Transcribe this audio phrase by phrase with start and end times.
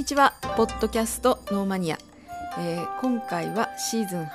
[0.00, 1.98] にちはポッドキャストノーマニア、
[2.58, 4.28] えー今回はシーズン8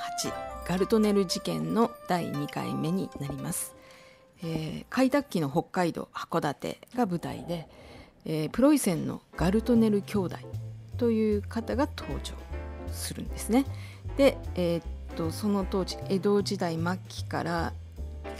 [0.68, 3.74] ガルトネル事件の第2回目になります、
[4.44, 7.68] えー開拓期の北海道函館が舞台で、
[8.26, 10.38] えープロイセンのガルトネル兄弟
[11.00, 12.36] という方が登場
[12.92, 13.66] するんですね。
[14.18, 17.74] で、えーっとその当時江戸時代末期から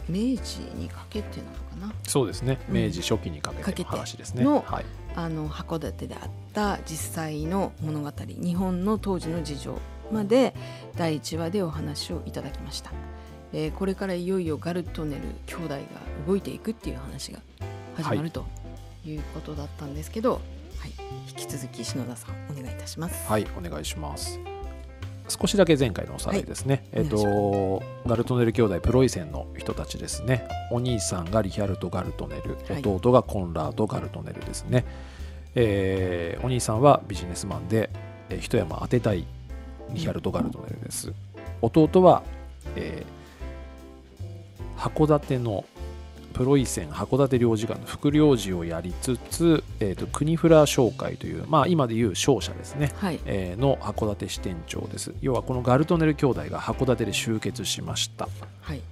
[0.08, 1.46] 明治にかけてな
[1.80, 1.92] のかな？
[2.06, 2.60] そうですね。
[2.68, 2.84] うん。
[2.84, 4.84] 明治初期にかけての話ですね、のはい、
[5.16, 9.78] あの函館であった実際の物語日本の当時の事情
[10.12, 10.54] まで
[10.96, 12.92] 第1話でお話をいただきました、
[13.52, 15.78] えーこれからいよいよガルトネル兄弟が
[16.26, 17.40] 動いていくっていう話が
[17.96, 18.30] 始まる、はい。
[18.30, 18.44] と
[19.06, 20.38] いうことだったんですけど、は
[20.86, 20.92] い、
[21.30, 23.26] 引き続き篠田さんお願いいたします。
[23.28, 24.38] はい、お願いします
[25.28, 30.46] 少しだけ前回のおさらいですね、はいえっ、とガルトネル兄弟プロイセンの人たちですね。
[30.70, 32.56] お兄さんがリヒャルト・ガルトネル。
[32.72, 32.82] はい。
[32.84, 34.84] 弟がコンラード・ガルトネルですね、
[35.54, 37.90] えーお兄さんはビジネスマンで、
[38.30, 39.26] えー一山当てたい
[39.90, 41.12] リヒャルト・ガルトネルです。
[41.62, 42.22] 弟は、
[42.76, 43.16] えー
[44.76, 45.64] 函館の
[46.36, 53.18] プロイセン函館領事館の副領事をやりつつ、えー、と国フラ商会という、まあ、今でいう商社ですね、はい。
[53.24, 55.14] えーの函館支店長です。
[55.22, 58.28] 要はこのガルトネル兄弟が函館で集結しました、
[58.60, 58.82] はい。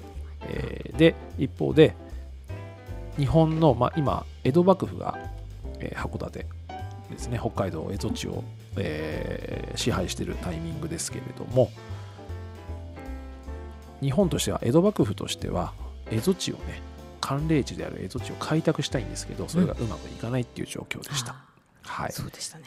[0.49, 1.95] えーで一方で
[3.19, 5.19] 日本の、まあ、今江戸幕府が、
[5.81, 6.47] えー函館
[7.11, 8.43] ですね北海道蝦夷地を、
[8.79, 11.71] えー支配しているタイミングですけれども
[14.01, 15.75] 日本としては江戸幕府としては
[16.07, 16.94] 蝦夷地をね
[17.25, 21.45] 寒冷地である蝦夷地を開拓したいんですけどそれがうまくいかないっていう状況でした、あ。
[21.83, 22.65] はい、ーそうでしたね。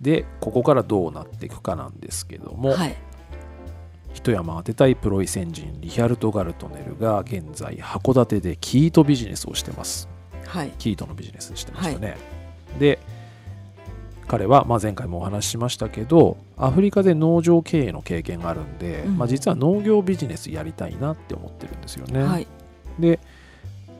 [0.00, 2.96] でここからどうなっていくかなんですけども、はい。
[4.14, 10.08] 一山当てたいプロイセン人リヒャルト・ガルトネルが現在函館でキートビジネスをしてます。
[10.46, 10.70] はい。
[10.78, 12.16] キートのビジネスしてましたね、
[12.78, 12.98] で
[14.26, 19.18] 彼は、まあ、前回もお話ししましたけどアフリカで農場経営の経験があるんで、うん。
[19.18, 22.46] まあ、実は農業ビジネスやりたいなって思ってるんですよね、はい。
[22.98, 23.18] で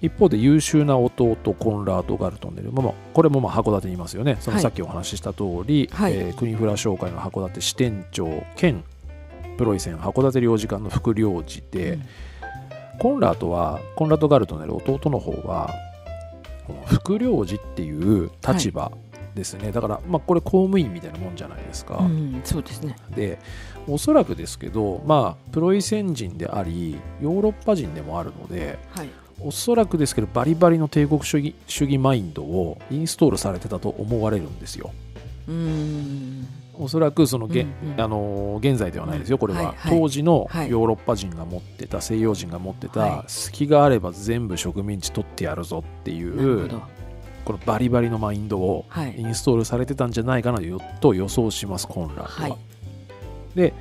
[0.03, 4.37] 一方で優秀な弟コンラード・ガルトネルも、まあこれもまあ函館にいますよね。
[4.41, 6.15] そのはいさっきお話しした通り、はい。
[6.15, 8.84] えー国フラ商会の函館支店長兼
[9.59, 12.03] プロイセン函館領事館の副領事で、うん。
[12.99, 15.71] コンラードはコンラード・ガルトネル弟の方は
[16.67, 18.93] この副領事っていう立場
[19.34, 22.97] ですね、だから、まあ、これ公務員みたいなもんじゃないですか、うん、そうですね。
[23.15, 23.38] で
[23.87, 29.09] おそらくですけどまあプロイセン人でありヨーロッパ人でもあるのではい
[29.42, 34.92] おそらくですけどバリバリの帝国主義主義マインドをインストールされてたと思われるんですよ。
[35.48, 36.46] うーん
[36.80, 38.00] おそらくその現,、うんうん。
[38.00, 39.36] あの現在ではないですよ。
[39.36, 39.98] これは、はいはい。
[39.98, 40.70] 当時のはい。
[40.70, 43.24] ヨーロッパ人が持ってた西洋人が持ってた、はい。
[43.26, 46.70] 隙があれば全部植民地取ってやるぞっていう
[47.44, 49.14] このバリバリのマインドをはい。
[49.18, 50.60] インストールされてたんじゃないかな
[51.00, 52.28] と予想しますコンラッドは。
[52.28, 52.56] はい。
[53.54, 53.74] で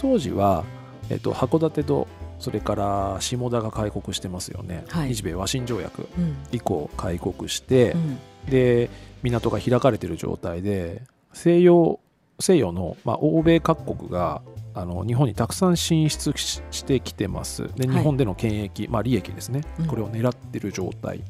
[0.00, 0.64] 当時は、
[1.10, 2.06] えっと、函館と
[2.42, 5.14] それから下田が開国してますよね、はい。
[5.14, 6.36] 日米和親条約うん。
[6.50, 8.18] 以降開国してう、ん。
[8.50, 8.90] で
[9.22, 12.00] 港が開かれてる状態で西洋
[12.40, 14.42] 西洋の、まあ、欧米各国が
[14.74, 17.68] あの日本にたくさん進出ししてきてます。
[17.76, 17.96] ではい。
[17.98, 19.86] 日本での権益、まあ、利益ですね、うん。
[19.86, 21.22] これを狙ってる状態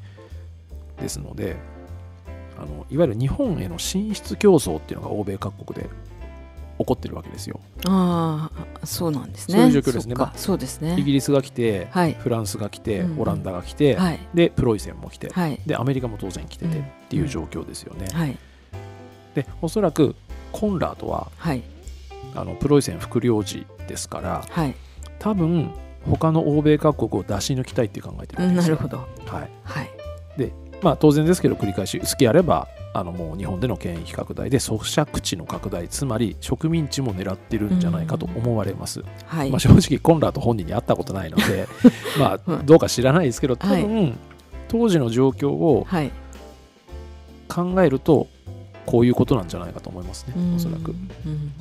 [0.98, 1.56] ですので
[2.56, 5.90] あのいわゆる日本への進出競争っていうのが欧米各国で
[6.82, 7.60] 起こってるわけですよ。
[7.86, 8.50] あ
[8.82, 9.56] あそうなんですね。
[9.56, 10.14] そういう状況ですね。
[10.14, 10.96] まあそうですね。
[10.98, 12.14] イギリスが来て、はい。
[12.14, 13.20] フランスが来て、うんうん。
[13.20, 14.20] オランダが来て、はい。
[14.34, 15.60] でプロイセンも来て、はい。
[15.66, 18.06] でアメリカも当然来ててうんっていう状況ですよね。
[18.12, 18.36] はい。
[19.34, 20.14] でおそらく
[20.50, 21.62] コンラードははい。
[22.34, 24.74] あのプロイセン副領事ですからはい。
[25.18, 25.72] 多分
[26.08, 28.76] 他の欧米各国を出し抜きたいって考えてるうんんですよ。
[28.76, 28.98] なるほど。
[29.26, 29.50] はい。
[29.64, 29.90] はい
[30.82, 39.50] まあ、当然ですけど繰り返し好きあればあのもう日本での権益拡大で租借地の拡大つまり植民地も狙ってるんじゃないかと思われます、はい。
[39.50, 41.68] まあ、正直コンラード本人に会ったことないので
[42.18, 44.12] まあうんどうか知らないですけど多分、は
[44.68, 46.10] 当時の状況をはい。
[47.48, 48.28] 考えると
[48.86, 50.56] こういうことなんじゃないかと思いますねうん。
[50.56, 50.94] おそらく、う
[51.28, 51.52] ん。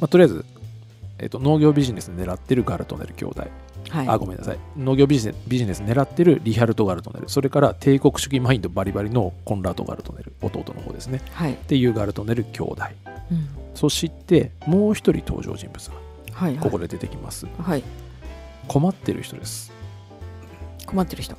[0.00, 0.44] まあ、とりあえず、
[1.18, 3.46] えっと農業ビジネス狙ってるガルトネル兄弟
[3.90, 4.08] はい。
[4.08, 4.58] あごめんなさい。
[4.76, 7.28] 農業ビジネスビジネス狙ってるリヒャルト・ガルトネル。
[7.28, 10.32] それから帝国主義マインドバリバリのコンラード・ガルトネル。
[10.40, 11.20] 弟の方ですね。
[11.32, 11.54] はい。
[11.54, 12.82] っていうガルトネル兄弟。
[13.30, 13.48] うん。
[13.74, 15.94] そしてもう一人登場人物が
[16.32, 16.56] はい。
[16.56, 17.46] ここで出てきます。
[17.58, 17.82] はい。
[18.68, 19.72] 困ってる人です。
[20.86, 21.36] 困ってる人。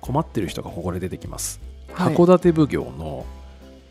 [0.00, 1.60] 困ってる人がここで出てきます。
[1.92, 2.14] はい。
[2.14, 3.24] 函館奉行の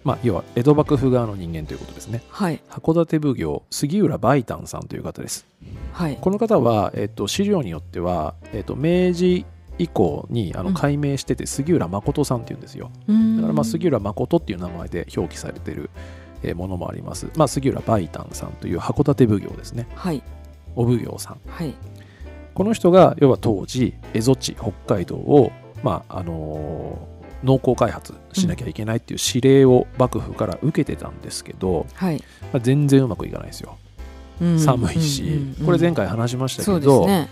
[0.04, 2.22] まあ要は江戸幕府側の人間ということですね。
[2.30, 2.62] はい。
[2.70, 5.46] 函館奉行杉浦梅丹さんという方です。
[5.92, 6.18] はい。
[6.20, 9.46] この方は、えっと、資料によっては、えっと、明治
[9.78, 10.68] 以降にあうん。
[10.68, 12.92] の改名してて、杉浦誠さんっていうんですよ。
[13.08, 15.90] だだからまあ杉浦誠っていう名前で表記されてる
[16.44, 19.88] えーものもあります、まあ、杉浦梅丹さんという函館奉行ですね。
[19.96, 20.24] はい。
[20.76, 21.40] お奉行さん。
[21.48, 21.74] はい。
[22.54, 25.52] この人が要は当時蝦夷地北海道を、
[25.84, 33.78] まああのー農耕開発しなきゃいけないっていう指令を幕府から受けてたんですけど、はい、まあ、全然うまくいかないですよ。
[34.42, 34.60] うん。
[34.60, 37.30] 寒いし、うんうんうんこれ前回話しましたけど、ね。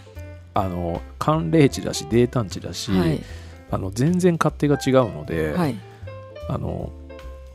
[0.54, 3.22] あの寒冷地だし泥炭地だし、はい。
[3.70, 5.76] あの全然勝手が違うので、はい。
[6.50, 6.92] あの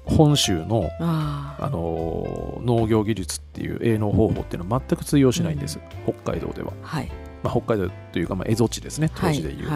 [0.04, 7.10] 本州のあの農業技術っていう営農方法っていうのは全く通用しないんです、北海道では、はい。
[7.42, 9.68] まあ、北海道というか、まあ、蝦夷地ですね当時でいう、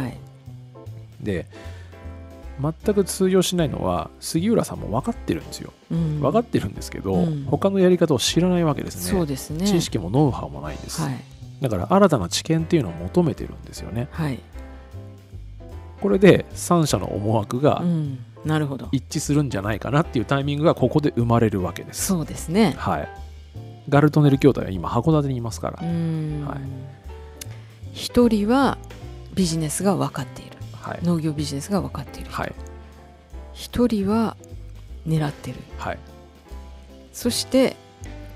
[1.20, 1.46] で
[2.60, 5.72] 全く通用しないのは杉浦さんも分かってるんですよ。
[5.90, 6.20] うん。
[6.20, 7.44] 分かってるんですけど、うん。
[7.44, 9.02] 他のやり方を知らないわけですね。
[9.18, 9.66] そうですね。
[9.66, 11.22] 知識もノウハウもないんです、はい。
[11.60, 14.08] だから新たな知見っていうのを求めてるんですよね。
[14.10, 14.38] はい。
[16.00, 18.18] これで三者の思惑がうん。
[18.44, 18.88] なるほど。
[18.92, 22.06] 一致するんじゃないかなっていうタイミングがここで生まれるわけです。
[22.06, 22.74] そうですね。
[22.78, 23.08] はい。
[23.88, 26.44] ガルトネル兄弟は今函館にいますから、うん。
[26.46, 26.58] はい。
[27.92, 28.78] 一人は
[29.34, 30.50] ビジネスが分かっている。
[30.50, 30.55] はい
[31.02, 32.30] 農業ビジネスが分かっている。
[32.30, 32.52] はい。
[33.52, 34.36] 一人は
[35.06, 35.58] 狙ってる。
[35.78, 35.98] はい。
[37.12, 37.76] そして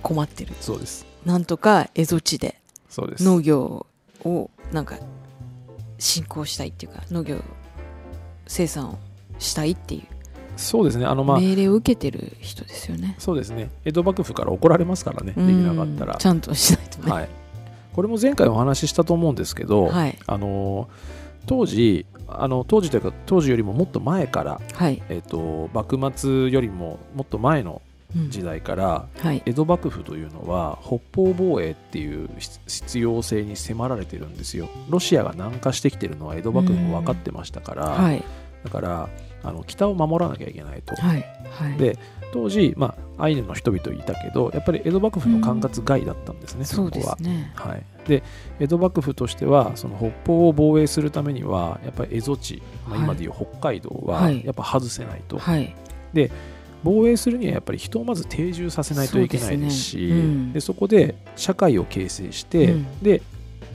[0.03, 0.55] 困ってる。
[0.61, 1.07] そうです。
[1.25, 2.61] なんとか蝦夷地で
[2.97, 3.87] 農業
[4.25, 4.97] をなんか
[5.99, 7.37] 振興したいっていうか農業
[8.47, 8.99] 生産を
[9.39, 10.03] したいっていう。
[10.57, 11.07] そうですね。
[11.07, 11.41] あのまあ。
[11.41, 13.15] 命令を受けてる人ですよね。
[13.19, 13.71] そうですね。
[13.85, 15.33] 江戸幕府から怒られますからね。
[15.33, 16.13] できなかったら。
[16.15, 17.13] うんちゃんとしないとね。
[17.13, 17.29] はい。
[17.93, 20.19] これも前回お話ししたと思うんですけど、はい。
[20.27, 20.89] あの
[21.47, 22.07] 当時
[22.39, 25.03] あの当時というか当時よりももっと前から、はい。
[25.09, 27.83] えっと幕末よりももっと前の
[28.17, 28.31] うん。
[28.31, 29.41] 時代から、はい。
[29.47, 34.69] 江戸幕府というのは北方防衛っていう必必要性に迫られてるんですよ。
[34.89, 38.25] ロシアが南下してきてるのは江戸幕府も分かってましたから、はい。
[38.65, 39.09] だから
[39.45, 41.25] あの北を守らなきゃいけないと、はい。
[41.51, 41.79] はい。
[41.79, 41.99] で
[42.33, 47.17] 当時、まあ、アイヌの人々いたけどやっぱり江戸幕府の管轄外だったんですね、そうでここは。
[47.17, 47.53] すね。
[47.55, 48.23] はい、で
[48.59, 53.05] 江戸幕府としてはその北方を防衛するためにはやっぱり蝦夷地、まあ、はい。
[53.05, 54.45] 今でいう北海道ははい。
[54.45, 55.75] やっぱ外せないと、はい。
[56.83, 60.53] 防衛するにはやっぱり人をまず定住させないといけないですしそうですねうん。
[60.53, 63.01] でそこで社会を形成して、うん。
[63.03, 63.23] で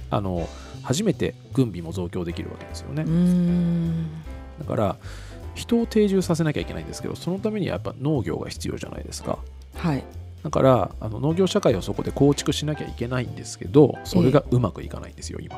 [0.09, 0.47] あの
[0.83, 3.05] 初めて軍備も増強できるわけですよね、
[4.59, 4.95] だから
[5.55, 9.39] 人を定住させなきゃいけないんですけどそのためにはやっぱ農業が必要じゃないですか。
[9.75, 10.03] はい。
[10.43, 15.57] だからあの農業社会をそこで構築しなきゃいけないんですけどそれがうまくいかないんですよ今。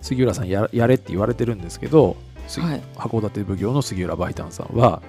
[0.00, 2.16] 杉浦さんややれって言われてるんですけど、
[2.48, 2.82] すはい。
[2.96, 5.02] 函館奉行の杉浦梅丹さんは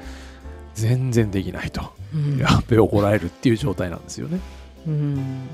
[0.75, 2.37] 全然できないと、うん。
[2.37, 4.39] やっべ怒られるっていう状態なんですよね。
[4.85, 5.47] うん。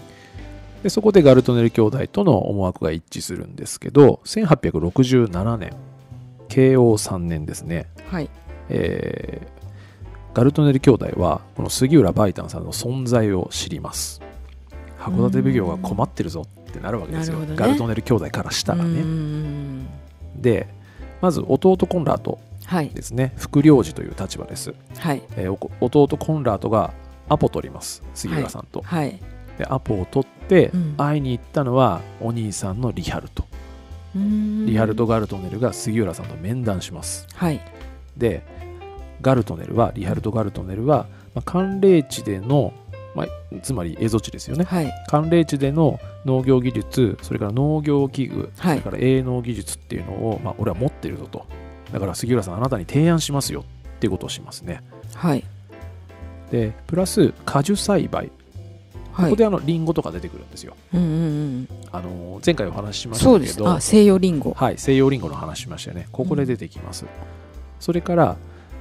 [0.84, 5.74] でそこでガルトネル兄弟との思惑が一致するんですけど1867年
[6.48, 7.88] 慶応3年ですね。
[8.10, 8.30] はい。
[8.70, 9.58] えー
[10.34, 14.22] ガルトネル兄弟はこの杉浦梅丹さんの存在を知ります。
[15.00, 17.56] 函館奉行が困ってるぞってなるわけですよ、ね。
[17.56, 19.88] ガルトネル兄弟からしたらうねん。
[20.36, 20.68] で
[21.22, 22.90] まず弟コンラートはい。
[22.90, 23.34] ですね。
[23.38, 25.24] 副領事という立場です、はい。
[25.38, 26.94] えーお弟コンラートが
[27.30, 28.04] アポ取ります。
[28.14, 29.20] 杉浦さんと、はい。
[29.58, 30.94] でアポを取ってうん。
[30.98, 33.48] 会いに行ったのはお兄さんのリハルト、
[34.66, 37.28] リリハルト・ガルトネルが杉浦さんと面談します。
[37.34, 37.62] はい。
[38.16, 38.44] で
[39.22, 42.74] ガルトネルはリハルト・ガルトネルは、まあ、寒冷地での、
[43.16, 43.28] まあ、
[43.62, 44.66] つまり蝦夷地ですよね。
[44.66, 44.94] はい。
[45.08, 48.80] 寒冷地での農業技術それから農業器具、はい。
[48.80, 51.46] それから営農技術っていうのを、まあ、俺は持ってるぞと。
[51.92, 53.64] だから杉浦さんあなたに提案しますよ
[53.96, 54.84] っていうことをしますね。
[55.16, 55.44] はい。
[56.52, 58.32] でプラス果樹栽培
[59.18, 59.26] はい。
[59.26, 61.14] ここであのリンゴとか出てくるんですよ、うんうんう
[61.62, 61.70] ん。
[61.92, 63.80] あの前回お話ししましたけど。
[63.80, 64.54] 西洋リンゴ。
[64.56, 66.08] はい、西洋リンゴの話しましたよね。
[66.12, 67.06] ここで出てきます、
[67.80, 68.38] それから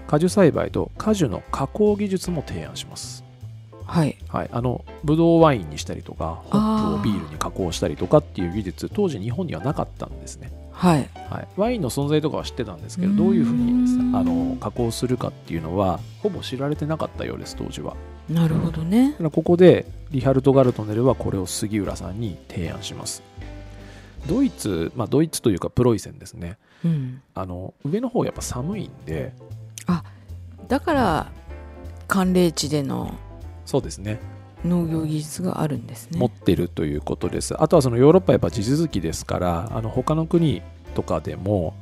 [0.07, 3.25] 果樹栽培と果樹の加工技術も提案します。
[3.87, 4.19] はい。
[4.29, 11.11] はい、あのブドウワインにしたりとかホップをビールに加工したりとかっていう技術当時日本にはなかったんですね、はい。
[11.31, 17.97] はい、ワインの存在とかは知ってたんですけどどういうふうにあの加工するかっていうのはほぼ知られてなかったようです当時は。
[18.29, 19.13] なるほどね。
[19.13, 23.23] だからここでリハルト・ガルトネルはこれを杉浦さんに提案します。
[24.29, 26.59] ドイツ、まあ、ドイツというかプロイセンですね。
[26.85, 27.23] うん。
[27.35, 29.33] あの上の方やっぱ寒いんで
[30.69, 31.33] だから
[32.09, 33.15] 寒冷地での
[33.65, 34.21] そうですね
[34.67, 37.61] 農業技術があるんですね持ってるということです。
[37.61, 40.63] あとはそのヨーロッパはやっぱ地続きですから、あの他の国
[40.95, 41.75] とかでも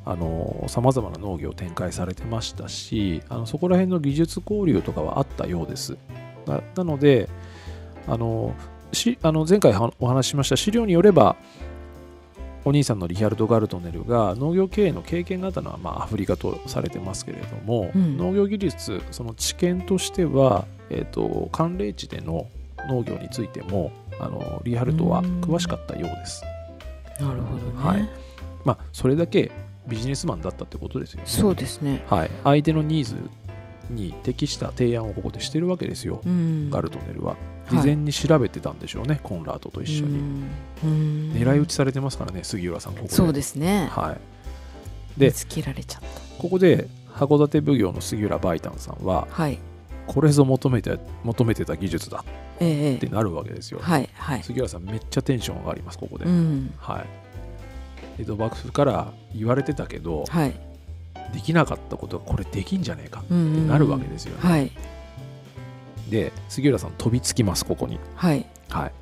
[0.67, 5.97] さまざまな農業を展開されてましたし、あのそこら辺の技術交流とかはあったようです。
[6.47, 7.29] ななので
[8.07, 8.55] あの
[8.93, 11.37] しあの前回はお話ししました資料によれば
[12.65, 22.47] お兄さんのリヒャルド・ガルトネルが農業経営の経験があったのは、まあ、アフリカとされてますけれども、うん農業技術その知見としては、えー、と寒冷地での
[22.89, 26.43] 農業についてもあのリヒャルトは詳しかったようです。
[27.21, 28.09] なるほどね、はい。
[28.65, 29.53] まあ、それだけ
[29.87, 31.27] ビジネスマンだったってことですよね。
[31.27, 32.05] そうですね。
[32.09, 33.17] はい、相手のニーズ
[33.91, 36.71] に適した提案をここでしてるわけですよ、うん。
[36.71, 37.33] ガルトネルは。
[37.33, 37.77] はい。
[37.79, 40.45] 事前に調べてたんでしょうね、コンラートと一緒に。
[41.35, 43.15] 狙い撃ちされてますからね、杉浦さん、ここで。
[43.15, 43.89] そうですね。
[43.93, 44.17] は
[45.17, 46.03] い、で見つけられちゃっ
[46.39, 49.59] ここで函館奉行の杉浦梅丹さんは、たはい。
[50.07, 52.25] これぞ求めて求めてた技術だ
[52.61, 52.69] ええ。
[52.69, 53.81] ええってなるわけですよ。
[53.83, 54.43] はいはい。
[54.43, 56.25] 杉浦さん、めっちゃテンション上がります、ここで。
[56.25, 56.73] うん。
[56.79, 57.07] はい、
[58.21, 60.55] 江戸幕府から言われてたけど、はい。
[61.33, 63.47] できなかったことがこれできんじゃねえかってうんうん。
[63.47, 64.49] うんなるわけですよね。
[64.49, 64.71] はい。
[66.11, 67.99] で、杉浦さん、飛びつきます、ここに。
[68.15, 68.47] はい。
[68.69, 68.93] はい、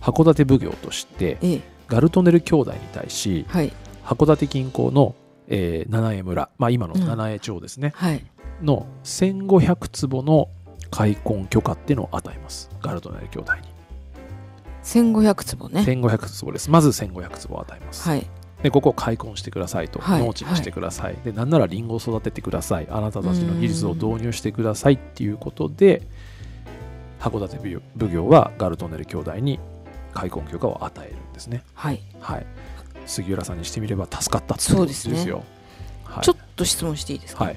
[0.00, 1.60] 函館奉行としてええ。
[1.88, 3.72] ガルトネル兄弟に対しはい。
[4.04, 5.14] 函館近郊の、
[5.48, 8.24] えー七重村、まあ、今の七重町ですね、はい。
[8.62, 10.48] の1500坪の
[10.92, 12.70] 開墾許可っていうのを与えます。
[12.80, 13.62] ガルトネル兄弟に。
[14.84, 15.80] 1500坪ね。
[15.80, 16.70] 1500坪です。
[16.70, 18.26] まず1500坪を与えます、はい。
[18.62, 20.24] でここを開墾してくださいと、はい。
[20.24, 22.86] 農地にしてください、でなんならリンゴを育ててください。
[22.90, 26.02] あなたたちの技術を導入してくださいっていうことで
[27.20, 29.58] 函館奉行はガルトネル兄弟に
[30.14, 31.64] 開墾許可を与えるんですね。
[31.74, 32.00] はい。
[32.20, 32.46] はい、
[33.06, 35.24] 杉浦さんにしてみれば助かったってことそうですね。
[35.24, 35.42] よ。
[36.04, 37.44] はい、ちょっと質問していいですか？
[37.44, 37.56] はい、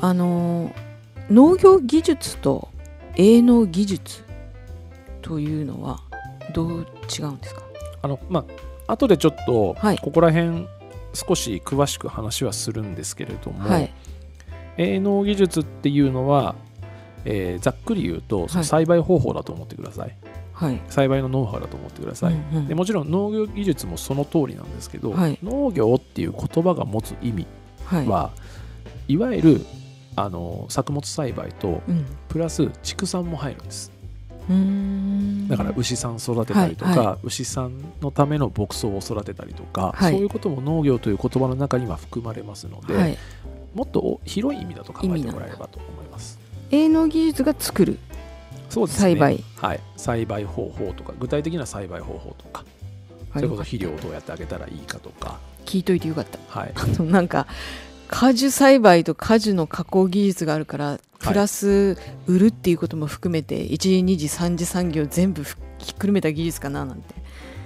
[0.00, 0.85] あのー
[1.30, 2.68] 農業技術と
[3.16, 4.24] 営農技術
[5.22, 6.00] というのは
[6.54, 7.62] どう違うんですか？
[8.02, 8.44] あのま
[8.86, 9.98] あ後でちょっとはい。
[9.98, 10.66] ここら辺
[11.12, 13.92] 少し詳しく話はするんですけれども、はい。
[14.76, 16.54] 営農技術っていうのは、
[17.24, 18.64] えーざっくり言うとそのはい。
[18.64, 20.14] 栽培方法だと思ってください、
[20.52, 20.80] はい。
[20.88, 27.46] 栽培のノウハウだと思ってください、うんうんでもちろん農業技術もその通りなんですけど、はい農業っていう言葉が持つ意味
[27.84, 28.30] はいは、
[29.08, 29.66] い、わゆる
[30.16, 32.06] あの作物栽培とうん。
[32.28, 33.92] プラス畜産も入るんです。
[35.48, 40.12] だから牛さん育てたりとか、はいは牛さんのための牧草を育てたりとか、はい。
[40.12, 43.18] そういうことも農業という言葉の中には含まれますので、はい。
[43.74, 46.38] もっと広い意味だと考えてもらえればと思います。
[46.70, 47.98] 営農技術が作る
[48.70, 49.00] そうですね。
[49.00, 49.44] 栽培。
[49.56, 52.64] はい、栽培方法とか具体的な栽培方法とか、
[53.34, 56.38] それこそ肥料をどうやってあげたらいいかとか、聞いといてよかった。
[56.48, 57.46] はい、 なんか
[58.08, 61.96] 果樹栽培と果樹の加工技術があるからプラス
[62.26, 67.14] 売るっていうことも含めて1次2次3次産業全部ふひっくるめた技術かななんて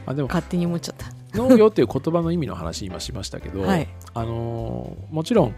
[0.06, 1.06] あでも勝手に思っちゃった。
[1.34, 3.88] 農業っていう言葉の意味の話今しましたけど、 はい。
[4.14, 5.54] あのーもちろん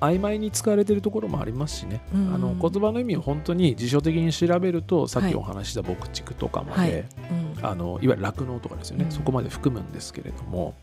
[0.00, 2.34] 曖昧に使われているところもありますしね、うん。
[2.34, 6.92] あの言葉の意味を本当に辞書的に調べるとさっきお話しした牧畜とかまで、はい。
[7.00, 7.66] うん。
[7.66, 9.10] あのいわゆる酪農とかですよね、うん。
[9.10, 10.74] そこまで含むんですけれども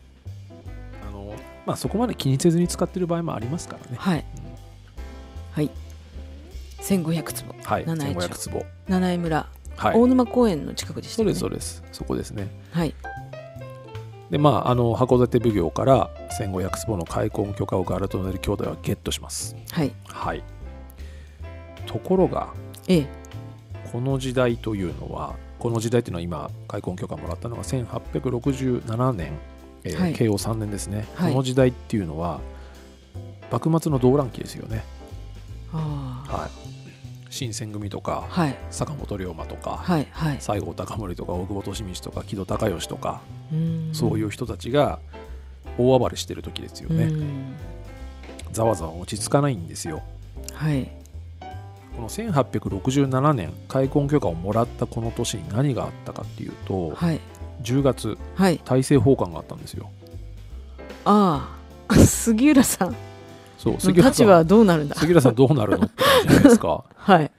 [1.66, 4.18] まあ、そこまで気にせずに使っている場合もありますからね、はい。
[4.18, 4.24] うん。
[5.52, 5.70] はい。
[6.80, 7.54] 1500坪。
[7.64, 8.28] はい、七重町。
[8.28, 9.46] 1500坪、七重村、
[9.76, 11.34] はい、大沼公園の近くでしたよね。
[11.34, 11.98] そうですそうです。
[11.98, 12.48] そこですね。
[12.70, 12.94] はい。
[14.30, 19.56] でまああの函館奉行から1500坪の開墾許可をガルトネル兄弟はゲットします。
[19.70, 19.92] はい。
[20.04, 20.42] はい。
[21.86, 22.48] ところが
[22.88, 23.06] ええ。
[23.92, 29.32] この時代というのはこの時代というのは今開墾許可もらったのが1867年、
[29.86, 30.12] えーはい。
[30.14, 31.32] 慶応3年ですね、はい。
[31.32, 32.40] この時代っていうのは
[33.50, 34.84] 幕末の動乱期ですよね。
[35.72, 36.66] はい。
[37.30, 38.56] 新選組とかはい。
[38.70, 40.36] 坂本龍馬とか、はいはい。
[40.40, 43.20] 西郷隆盛とか大久保利通とか木戸孝允とか、
[43.52, 43.90] うん。
[43.92, 44.98] そういう人たちが
[45.78, 47.54] 大暴れしてる時ですよね、うん。
[48.52, 50.02] ざわざわ落ち着かないんですよ。
[50.52, 50.90] はい。
[51.96, 57.20] この1867年開墾許可をもらったこの年に何があったかっていうと、はい
[57.62, 58.60] 10月はい。
[58.64, 59.90] 大政奉還があったんですよ。
[61.04, 61.48] あ
[61.88, 61.94] あ。
[62.04, 62.96] 杉浦さん。
[63.58, 64.12] そうの杉浦さん。
[64.12, 64.96] 立場はどうなるんだ？
[64.96, 66.84] 杉浦さんどうなるのって感じじゃないですか？
[66.94, 67.30] はい。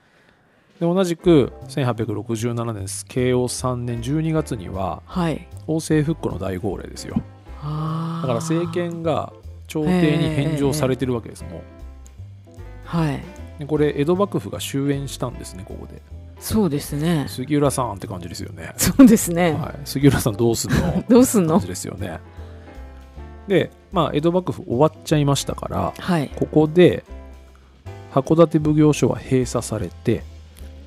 [0.80, 5.48] で同じく1867年慶応3年12月にははい。
[5.68, 7.16] 王政復古の大号令ですよ。
[7.64, 8.28] ああ。
[8.28, 9.34] だから政権が
[9.68, 11.62] 朝廷に返上されてるわけですもう。
[12.86, 13.22] はい。
[13.60, 16.02] でこれ江戸幕府が終焉したんですねここで
[16.40, 17.26] そうですね。
[17.28, 21.04] 杉浦さんって感じですよね、そうですね、はい、杉浦さんどうすんの？
[21.10, 21.54] どうすんの？
[21.56, 22.20] 感じですよね。
[23.48, 26.30] でまあ江戸幕府終わっちゃいましたからはい。
[26.36, 27.04] ここで
[28.14, 30.24] 函館奉行所は閉鎖されて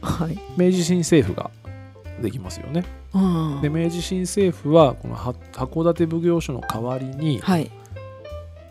[0.03, 0.39] はい。
[0.57, 1.51] 明治新政府が
[2.23, 2.85] できますよね。
[3.15, 7.71] うんで明治新政府はこのは函館奉行所の代わりにはい。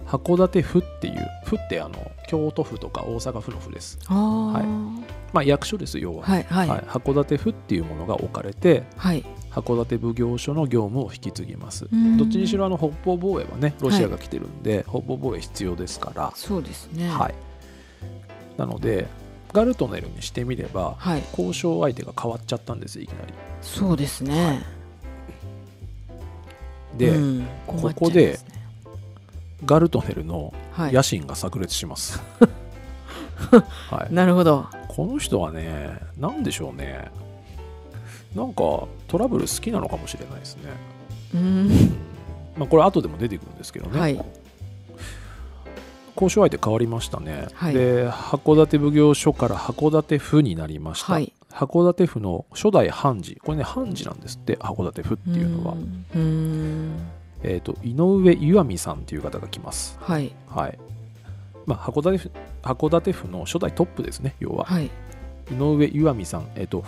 [0.06, 3.98] 函館府っていう府ってあの京都府とか大阪府の府です。
[4.06, 6.68] はいまあ役所です要は、はいはい。
[6.68, 6.80] はい。
[6.82, 9.26] 函館府っていうものが置かれてはい。
[9.52, 12.18] 函館奉行所の業務を引き継ぎます、うん。
[12.18, 17.10] どっちにしろあの北方防衛はねロシアが来てるんで、北方防衛必要ですから、そうですね。
[17.10, 17.34] はい、
[18.58, 19.08] なので
[19.52, 21.24] ガルトネルにしてみればはい。
[21.32, 23.34] 交渉相手が変わっちゃったんですいきなり。
[23.62, 24.64] そうですね。
[26.98, 27.48] で、うん。
[27.66, 28.40] ここで
[29.66, 30.94] ガルトネルのはい。
[30.94, 32.22] 野心が炸裂します、
[33.90, 34.68] はい、 なるほど。
[34.88, 37.12] この人はね何でしょうね。
[38.36, 40.72] なんかトラブル好きなのかもしれないですね、
[41.34, 41.70] うん。
[42.58, 44.14] まあ、これ後でも出てくるんですけどね、はい。
[46.16, 47.74] 交渉相手変わりましたね、はい。
[47.74, 51.34] で函館奉行所から函館府になりました、はい。
[51.52, 53.38] 函館府の初代判事。
[53.44, 55.76] これね判事なんですって函館府っていうのは、
[57.42, 59.98] えー、と井上岩見さんっていう方が来ます。
[60.02, 60.36] はい。
[60.48, 60.78] はい
[61.66, 64.90] まあ、函館府函館府の初代トップですね要は、はい。
[65.52, 66.48] 井上岩見さん。
[66.56, 66.84] えっ、と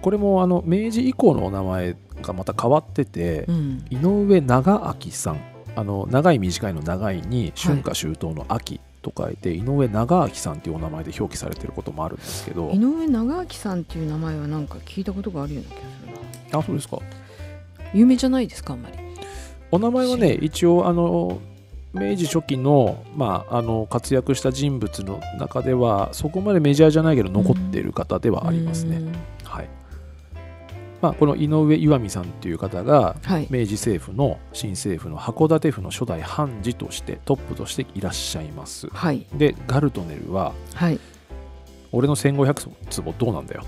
[0.00, 3.84] これもあの明治以降のお名前がまた変わってて、うん。
[3.90, 5.40] 井上長明さん。
[5.74, 12.70] あの長い短いの長いに春夏秋冬の秋と書いて、井上長明さんっていうお名前で表記されてることもあるんですけど。
[12.70, 16.58] 井上長明さんっていう名前はなんか聞いたことがあるような気がするな。
[16.58, 16.98] あそうですか。
[17.94, 18.98] 有名じゃないですかあんまり。
[19.70, 21.40] お名前はね一応あの
[21.92, 29.12] 明治初期の,、まあ、あの活躍した人物の中ではそこまでメジャーじゃないけど残っている方ではありますね、うん。
[29.44, 29.68] はい。
[31.02, 38.88] まあ、この井上岩見さんっていう方がはい明治政府の新政府の函館府の初代判事としてトップとしていらっしゃいます。
[38.88, 39.26] はい。
[39.34, 41.00] でガルトネルははい。
[41.90, 43.64] 俺の1500坪どうなんだよ。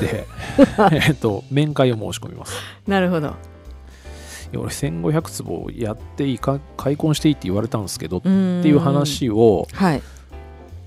[0.00, 0.26] で
[1.06, 2.54] えっと面会を申し込みます。
[2.86, 3.34] なるほど
[4.54, 10.02] 俺1500坪やっていいか開墾していいって言われたんですけどっっていう話をはい。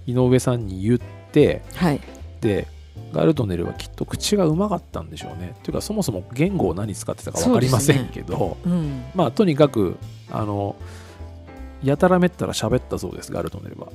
[0.07, 0.99] 井上さんに言っ
[1.31, 2.01] てはい。
[2.41, 2.67] で
[3.13, 5.55] ガルトネルはきっと口がうまかったんでしょうね。
[5.63, 9.03] というかそもそも言語を何使ってたか分かりませんけど、うん。
[9.15, 9.97] まあとにかく
[10.31, 10.75] あの
[11.83, 13.89] やたらめったら喋ったそうですガルトネルは。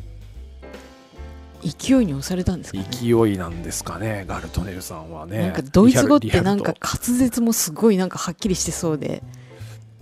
[1.65, 2.87] 勢いに押されたんですかね。
[2.91, 5.39] 勢いなんですかねガルトネルさんはね。
[5.39, 9.19] なんかドイツ語ってなんか滑舌もすごいなんかはっきりしてそうで。
[9.19, 9.44] と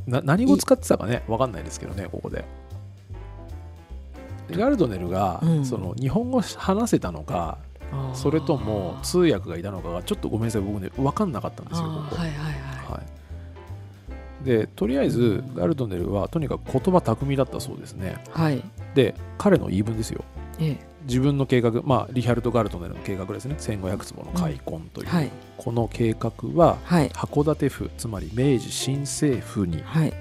[0.06, 2.44] な何語使ってたかね分かんないですけどねここで。
[4.50, 5.64] ガルトネルが、うん。
[5.64, 7.58] その日本語話せたのか
[8.14, 12.16] それとも通訳がいたのかがちょっとごめんなさい僕ね分かんなかったんですよここ。
[12.16, 12.54] はいはいはい。
[12.92, 13.02] は
[14.42, 18.16] い、でとりあえずガルトネルはとにかく言葉巧みだったそうですね。
[18.30, 18.62] はい。
[18.94, 20.24] で彼の言い分ですよ。
[20.58, 23.56] え自分の計画まあリヒャルト・ガルトネルの計画ですね。
[23.58, 25.30] 1500坪の開墾という、はい。
[25.58, 27.08] この計画ははい。
[27.10, 30.12] 函館府つまり明治新政府にはい。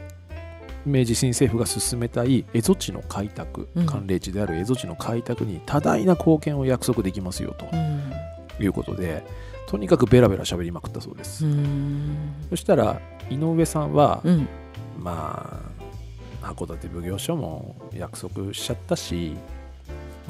[0.85, 3.85] 明治新政府が進めたい蝦夷地の開拓、うん。
[3.85, 7.67] 寒冷地である蝦夷地の開拓に多大な貢献を約束できますよと。
[7.71, 8.11] うん。
[8.59, 9.23] いうことで
[9.67, 12.15] とにかくベラベラ喋りまくったそうです、うん。
[12.49, 14.47] そしたら井上さんは、うん。
[14.99, 15.61] ま
[16.41, 19.35] あ函館奉行所も約束しちゃったし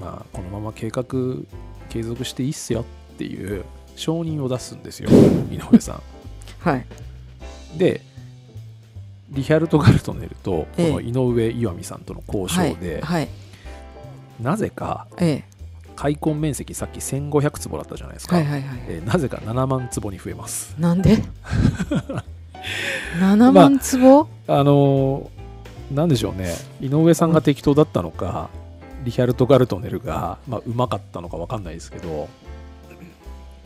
[0.01, 1.05] まあこのまま計画
[1.89, 2.81] 継続していいっすよ
[3.13, 3.63] っていう
[3.95, 5.09] 承認を出すんですよ
[5.51, 6.01] 井上さん。
[6.59, 6.85] はい。
[7.77, 8.01] で
[9.29, 10.87] リヒャルト・ガルトネルとこえ。
[10.87, 13.29] えの井上岩見さんとの交はい渉で、はい。
[14.41, 15.43] なぜかえ
[15.95, 18.79] 開墾面積さっき1500坪だったじゃないですか、えはいはいはい。
[18.87, 20.75] えーなぜか7万坪に増えます。
[20.79, 21.17] なんで？
[23.19, 24.27] 7万坪？
[24.47, 26.55] あのーなんでしょうね。
[26.79, 28.49] 井上さんが適当だったのか、
[29.03, 32.29] リヒャルト・ガルトネルが、まあ、うまかったのか分かんないですけど、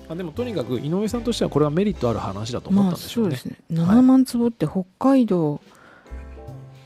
[0.08, 3.58] まあ、でもとにかく井上さんとしてはこれはメリットある話だと思っまあたんでしょううですね。
[3.72, 5.60] 7万坪って北海道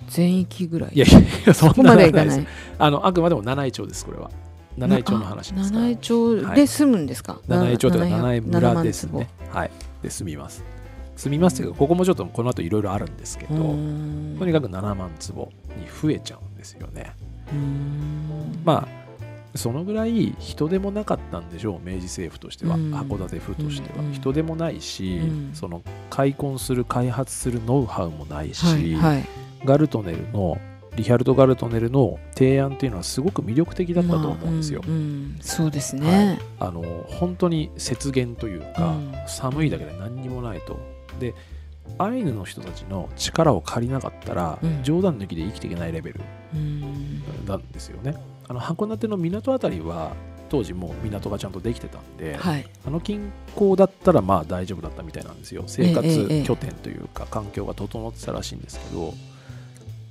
[0.07, 0.91] 全域ぐらい。
[0.93, 2.39] いやいやいやそんここなまでいかない。
[2.39, 4.31] ですあのあくまでも七重町ですこれは。
[4.77, 5.83] 七重町の話ですから。
[5.83, 9.71] 七重町で住むんですか、七重町というかな七重村です7万ねはい。
[10.01, 10.63] で住みます。
[11.17, 17.12] 住みますけどここもちょっとこの後いろいろあるんですけど、とにかく7万坪に増えちゃうんですよね
[18.63, 18.99] まあ
[19.55, 22.93] そのぐらい人でもなかったんでしょう明治政府としては、うん。
[22.93, 24.13] 函館府としては、うん。
[24.13, 25.51] 人でもないし、うん。
[25.53, 29.25] その開墾する開発するノウハウもないし、はいはい。
[29.65, 30.59] ガルトネルの
[30.95, 35.38] リヒャルト・ガルトネルの提案っていうのはすごく魅力的だったと思うんですよ、まあうんうん。
[35.41, 39.13] そうですね、あの本当に雪原というか、うん。
[39.27, 40.79] 寒いだけで何にもないと。
[41.19, 41.33] で
[41.97, 44.84] アイヌの人たちの力を借りなかったら、うん。
[44.84, 46.21] 冗談抜きで生きていけないレベル
[46.54, 47.23] うん。
[47.45, 48.15] なんですよね。
[48.47, 50.13] あの函館の港あたりは
[50.49, 52.65] 当時もう港がちゃんとできてたんで、はい。
[52.86, 55.63] あの近郊だったらまあ大丈夫だったみたいなんですよ。
[55.67, 59.13] 生活拠点というか環境が整ってたらしいんですけど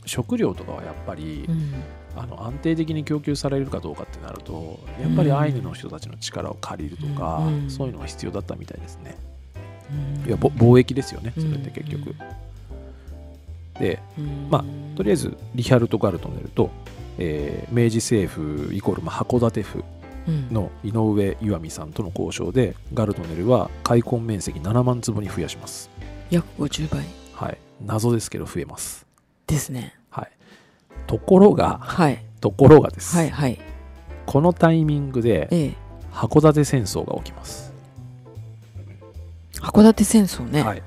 [0.07, 1.75] 食料とかはやっぱり、うん。
[2.17, 7.65] あの安定的に供給されるかどうかってなるとやっぱりアイヌの人たちの力を借りるとか、うん。
[7.65, 7.71] うん。
[7.71, 9.17] そういうのが必要だったみたいですね。
[9.93, 12.15] うんいやぼ貿易ですよねそれって結局、うん
[13.79, 14.49] でうん。
[14.51, 14.65] ま
[14.97, 16.71] とりあえずリヒャルト・ガルトネルと、
[17.19, 19.85] えー明治政府イコールまあ函館府
[20.27, 20.49] うん。
[20.53, 25.89] の井上岩見さんとの交渉でガルトネルは開墾面積7万坪に増やします。
[26.31, 27.05] 約50倍。
[27.33, 27.59] はい。
[27.87, 29.07] 謎ですけど増えます。
[29.47, 29.95] ですね。
[30.11, 30.31] はい。
[31.07, 32.23] ところがはい。
[32.41, 33.59] ところがです、はいはい。
[34.27, 35.75] このタイミングでええ。
[36.13, 37.68] 函館戦争が起きます、
[39.61, 40.83] 函館戦争ね、はい、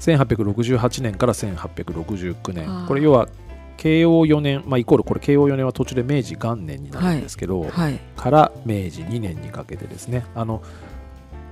[0.00, 2.66] 1868年から1869あ年。
[2.66, 2.86] ー。
[2.88, 3.28] これ要は
[3.76, 7.98] 慶応4年、まあ、イコールこれ慶応4年は途中で明治元年になるんですけど、はい。
[8.16, 10.24] から明治2年にかけてですね。
[10.34, 10.62] あの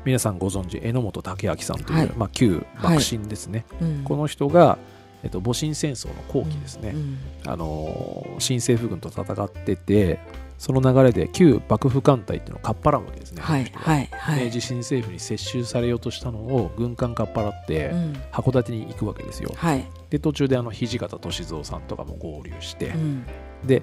[0.05, 2.13] 皆さんご存知榎本武明さんという、はい。
[2.17, 4.05] まあ、旧幕臣ですね、うん。
[4.05, 4.79] この人が、
[5.23, 7.19] えっと、戊辰戦争の後期ですね、うん。
[7.47, 10.19] あのー新政府軍と戦ってて
[10.61, 14.45] その流れで旧幕府艦隊っていうのをかっぱらうわけですね、はいはいはい。
[14.45, 18.13] 明治新政府に接収されようとしたのを軍艦かっぱらってうん。
[18.31, 19.87] 函館に行くわけですよ、はい。
[20.11, 23.25] で途中であの土方歳三さんとかも合流して、うん。
[23.65, 23.83] で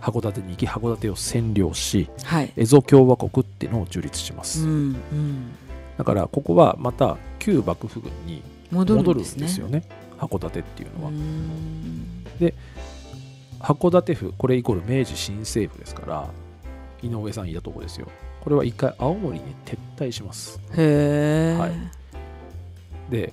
[0.00, 2.52] 函館に行き函館を占領しはい。
[2.56, 5.52] 蝦夷共和国っていうのを樹立します、うんうん。
[5.98, 9.82] だからここはまた旧幕府軍に戻るんんですよね。
[10.18, 12.24] 函館っていうのは、うん
[13.60, 16.30] 函館府これイコール明治新政府ですから
[17.02, 18.08] 井上さんいたとこですよ。
[18.40, 20.58] これは一回青森に撤退します。
[20.76, 21.72] へえ、はい。
[23.10, 23.32] で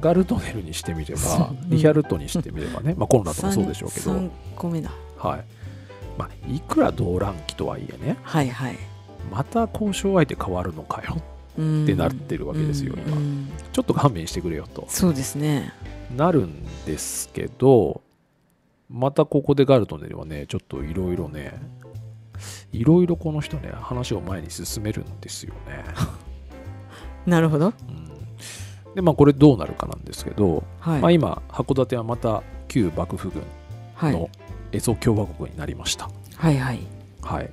[0.00, 1.70] ガルトネルにしてみればうん。
[1.70, 4.90] リヒャルトにしてみればね、 まあコロナともそうでしょうけど、3個目だ。
[5.18, 5.44] はい。
[6.18, 8.76] まあ、いくら動乱期とはいえねはいはい。
[9.30, 11.16] また交渉相手変わるのかよ。
[11.18, 11.22] っ
[11.60, 13.16] ってなってるわけですよ今。
[13.72, 14.84] ちょっと勘弁してくれよと。
[14.88, 15.72] そうですね。
[16.16, 18.02] なるんですけど
[18.90, 21.54] またここでガルトネルはねちょっといろいろね
[22.72, 25.84] いろいろこの人ね話を前に進めるんですよね、
[27.26, 27.66] なるほど。
[28.88, 33.42] うん、でまあこれどうなるかなんですけど、はい、まあ、今函館はまた旧幕府軍
[33.94, 34.12] はい。
[34.12, 34.30] の
[34.72, 36.08] 蝦夷共和国になりました。
[36.36, 36.80] はいはい。
[37.22, 37.50] はい。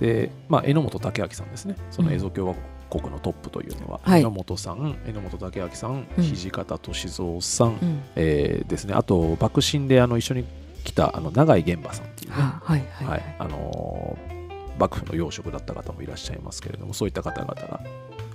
[0.00, 1.76] でまあ榎本武明さんですね。
[1.90, 2.14] そのうん。
[2.14, 4.22] 蝦夷共和国のトップというのは、はい。
[4.22, 6.24] 榎本さん榎本武明さん、うん。
[6.24, 8.02] 土方歳三さん、うん。
[8.16, 8.94] えーですね。
[8.94, 10.44] あと幕臣であの一緒に
[10.84, 13.08] 来たあの永井源馬さんっていうね、ははいはい。
[13.08, 13.36] はい。
[13.38, 14.34] あのー
[14.78, 17.80] 幕府の要職だった方もいらっしゃいますけれどもそういった方々が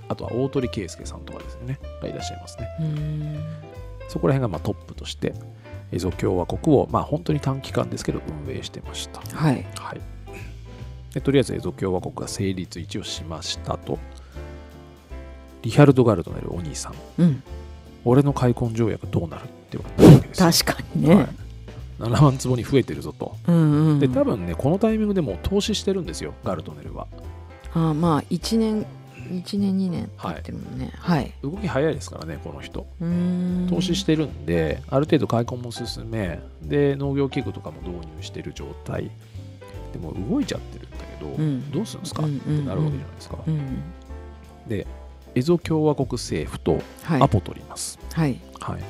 [0.08, 2.66] あとは大鳥圭介さんとかですねがいらっしゃいますね。
[4.08, 5.34] そこら辺がまあトップとして
[5.92, 9.20] 蝦夷共和国をまあ本当に短期間ですけど運営してました。
[9.20, 9.66] はい。
[9.76, 10.00] はい、
[11.12, 13.98] でとりあえず蝦夷共和国が成立一応しましたと
[15.62, 16.94] リヒャルド・ガルトネルお兄さん。
[17.18, 17.42] うん。
[18.04, 20.74] 俺の開墾条約どうなるって言われたわけですよ。
[20.74, 21.28] 確かにね、はい。
[21.98, 23.36] 7万坪に増えてるぞと。
[23.46, 24.00] うんうん。
[24.00, 27.06] で多分ねこのタイミングでもう投資してるんですよガルトネルは。
[27.74, 28.86] あまあ1年
[29.30, 30.92] 1年2年経ってるもんね。
[30.96, 32.86] はい、動き早いですからねこの人。
[33.68, 39.10] 投資してるんである程度開墾も進めで農業器具とかも導入してる状態。
[39.92, 41.70] でも動いちゃってるんだけど、うん。
[41.70, 43.82] どうするんですか、うんってなるわけじゃないですか、うん。
[44.68, 44.86] で
[45.34, 47.22] 蝦夷共和国政府とはい。
[47.22, 48.40] アポ取ります、はい。
[48.60, 48.80] はい。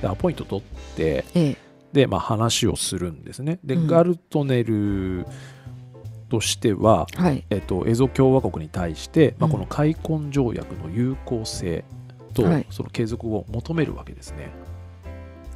[0.00, 0.64] でアポイント取っ
[0.96, 1.68] てええ。
[1.92, 3.58] で、まあ、話をするんですね。
[3.64, 3.86] で、うん。
[3.86, 5.26] ガルトネル
[6.28, 7.44] としては、はい。
[7.50, 9.52] えっと、蝦夷共和国に対して、まあ、うん。
[9.52, 11.84] この開墾条約の有効性
[12.34, 12.66] と、はい。
[12.70, 14.50] その継続を求めるわけですね。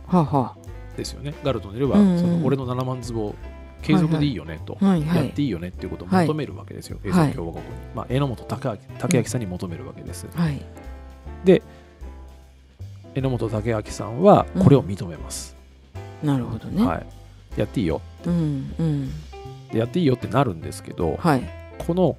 [0.06, 0.56] はあは
[0.96, 1.34] ですよね。
[1.42, 2.18] ガルトネルは、うんうん。
[2.18, 3.34] その俺の7万坪
[3.82, 5.02] 継続でいいよねと、あはい。
[5.02, 7.32] はいやっていいよねっていうことを求めるわけですよ、はい。
[7.32, 8.78] 共和国に、まあ、榎本武
[9.18, 10.64] 明さんに求めるわけです、はい。
[11.44, 11.62] で
[13.14, 15.56] 榎本武明さんはこれを認めます、
[16.22, 17.02] なるほどね、は
[17.56, 18.00] い、やっていいよ。
[18.24, 19.10] うんうん。
[19.70, 21.42] でやっていいよってなるんですけど、はい。
[21.78, 22.16] この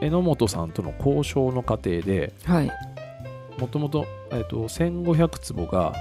[0.00, 2.70] 榎本さんとの交渉の過程ではい。
[3.58, 5.92] もともと1500坪が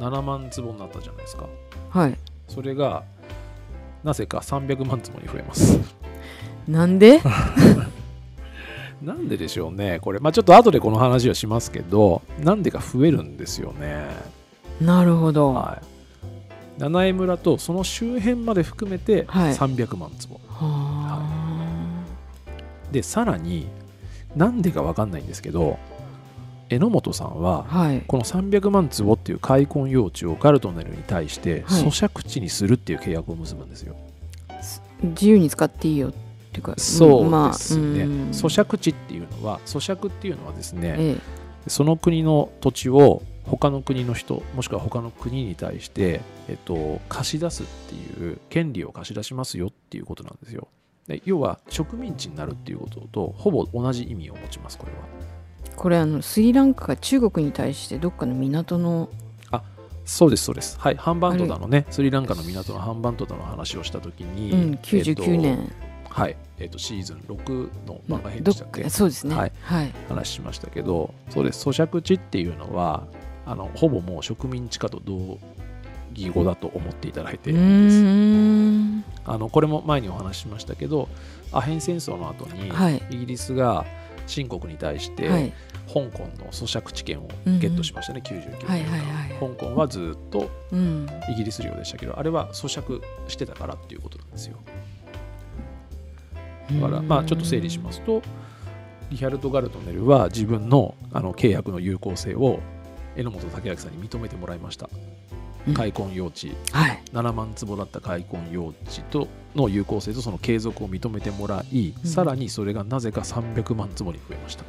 [0.00, 1.46] 7万坪になったじゃないですか。
[1.90, 2.18] はい。
[2.48, 3.04] それが
[4.06, 5.80] なぜか300万坪に増えます。
[6.68, 7.20] なんで？
[9.02, 10.20] なんででしょうねこれ。
[10.20, 14.06] まあちょっと後でこの話はしますけどなんでか増えるんですよね。
[14.80, 15.52] なるほど。
[15.52, 16.80] ははい。
[16.80, 19.54] 七重村とその周辺まで含めてはい。
[19.54, 21.28] 300万坪、あ。
[22.92, 23.66] でさらに
[24.36, 25.78] なんでか分かんないんですけど
[26.68, 28.02] 榎本さんははい。
[28.06, 31.82] この300万坪っていう開墾用地をガルトネルに対してはい。
[31.82, 33.96] 咀嚼地にするっていう契約を結ぶんですよ、
[35.02, 36.12] 自由に使っていいよっ
[36.52, 38.30] ていうかそうまあですね、うん。
[38.30, 41.16] 咀嚼地っていうのは咀嚼っていうのはですねえ。
[41.68, 50.68] その国の土地を他の国の人もしくは他の国に対して、えっと、貸し出すっていう権利を貸し出しますよっていうことなんですよ。
[51.06, 54.98] で要は植民地になるっていうこととほぼ同じ意味を持ちますこれは
[55.76, 59.08] これあのスリランカが中国に対してどっかの港の
[60.06, 60.78] そうですそうです。
[60.78, 61.84] はいハンバントダのね。
[61.90, 69.34] スリランカの港のハンバントダの話をした時に、うん、99年、えっとはいえっとシーズン6の漫画編でしたっけかそうですね。
[69.34, 69.52] はい。
[69.62, 73.02] はい、話しましたけどそうです咀嚼地っていうのは
[73.44, 75.38] あのほぼもう植民地化と同
[76.14, 77.54] 義語だと思っていただいてあ
[79.38, 81.08] のこれも前にお話ししましたけど
[81.52, 83.02] アヘン戦争の後に、はい。
[83.10, 83.84] イギリスが
[84.28, 85.52] 新国に対して、はい
[85.86, 87.28] 香港の咀嚼地権を
[87.60, 91.06] ゲットしましたね、99年間、はいはいはい香港はずっとうん。
[91.30, 94.56] イギリス領でしたけどあれは咀嚼してたからっていうことなんですよ。
[96.72, 98.22] だからまあちょっと整理しますと
[99.10, 102.60] リヒャルト・ガルトネルは自分のあの契約の有効性を
[103.14, 104.90] 榎本武明さんに認めてもらいました。
[105.68, 105.74] うん。
[105.74, 106.56] 開墾用地。
[106.72, 107.02] はい。
[107.12, 112.08] 7万坪だった開墾用地との有効性とその継続を認めてもらい、うん。
[112.08, 114.64] さらにそれがなぜか300万坪に増えました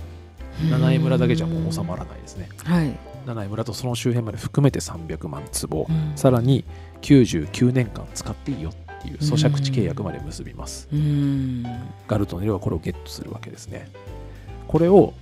[0.69, 2.49] 七重村だけじゃもう収まらないですね。
[2.63, 6.17] はい、七重村とその周辺まで含めて300万坪、うん。
[6.17, 6.65] さらに
[7.01, 11.63] 99年間使っていいよっていう咀嚼地契約まで結びます、うん。
[12.07, 13.89] ガルトネルはこれをゲットするわけですね。
[14.67, 15.13] これを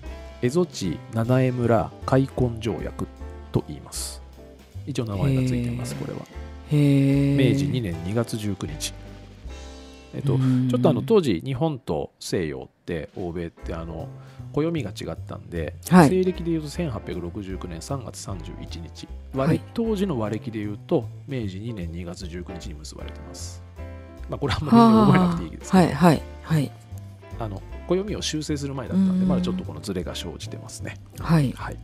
[0.41, 3.07] 蝦夷地七重村開墾条約
[3.51, 4.21] と言います。
[4.87, 6.19] 一応名前がついていますこれは。
[6.71, 8.93] 明治2年2月19日。
[10.15, 14.07] えっとちょっとあの当時日本と西洋って欧米ってあの
[14.63, 16.09] 暦が違ったんで、はい。
[16.09, 19.07] 西暦でいうと1869年3月31日。
[19.33, 19.59] 和はい。
[19.59, 23.61] 暦当時の和暦でいうと明治2年2月19日に結ばれてます。
[24.29, 24.65] まあこれはあん
[25.09, 26.71] まり覚えなくていいですけど、はいはいはい。
[27.39, 29.27] あの暦を修正する前だったんでうん。
[29.27, 30.97] まだちょっとこのズレが生じてますね。
[31.19, 31.51] はい。
[31.51, 31.77] はい。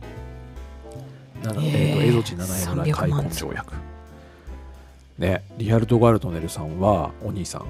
[1.42, 3.74] なので、えーと蝦夷地七重村開300万墾条約。
[5.18, 7.66] ねリハルト・ガルトネルさんはお兄さん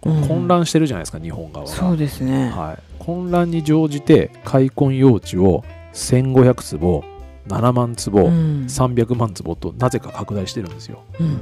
[0.00, 7.04] 混乱してるじゃないですか、日本側がそうですね、はい、混乱に乗じて開墾用地を1500坪
[7.48, 8.66] 7万坪、うん。
[8.66, 11.02] 300万坪となぜか拡大してるんですよ。
[11.18, 11.40] うん。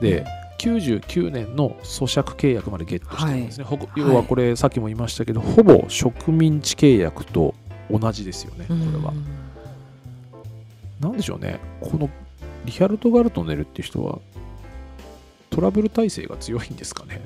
[0.00, 0.24] で
[0.58, 7.54] 99年の咀嚼契約までゲットしてるんですね、ほぼ要はこれさっきも言いましたけどほぼ植民地契約と
[7.90, 9.12] 同じですよねこれは、
[11.00, 11.60] なんでしょうね。
[11.80, 12.10] この
[12.64, 14.18] リヒャルト・ガルトネルっていう人は
[15.58, 17.20] トラブル耐性が強いんですかね。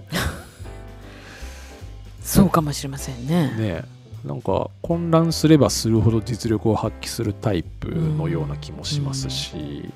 [2.24, 3.48] そうかもしれませんね。
[3.48, 3.84] ねえ。
[4.26, 9.92] なんか混乱すればするほど実力を発揮するタイプのような気もしますし、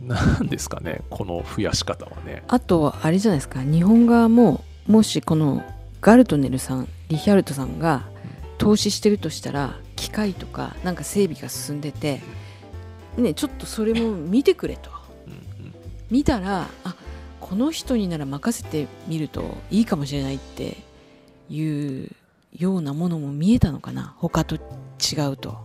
[0.00, 2.44] なんですかねこの増やし方はね。
[2.46, 3.64] あとはあれじゃないですか。
[3.64, 5.64] 日本側ももしこの
[6.00, 8.04] ガルトネルさんリヒャルトさんが
[8.58, 12.20] 投資してるとしたら機械とかなんか整備が進んでて、
[13.16, 14.94] ね、ちょっとそれも見てくれと。
[16.10, 16.94] 見たらあ
[17.44, 20.78] この人になら任せてみるといいかもしれないって
[21.50, 21.62] い
[22.04, 22.10] う
[22.58, 24.14] ようなものも見えたのかな？
[24.16, 24.60] 他と違
[25.30, 25.58] うと。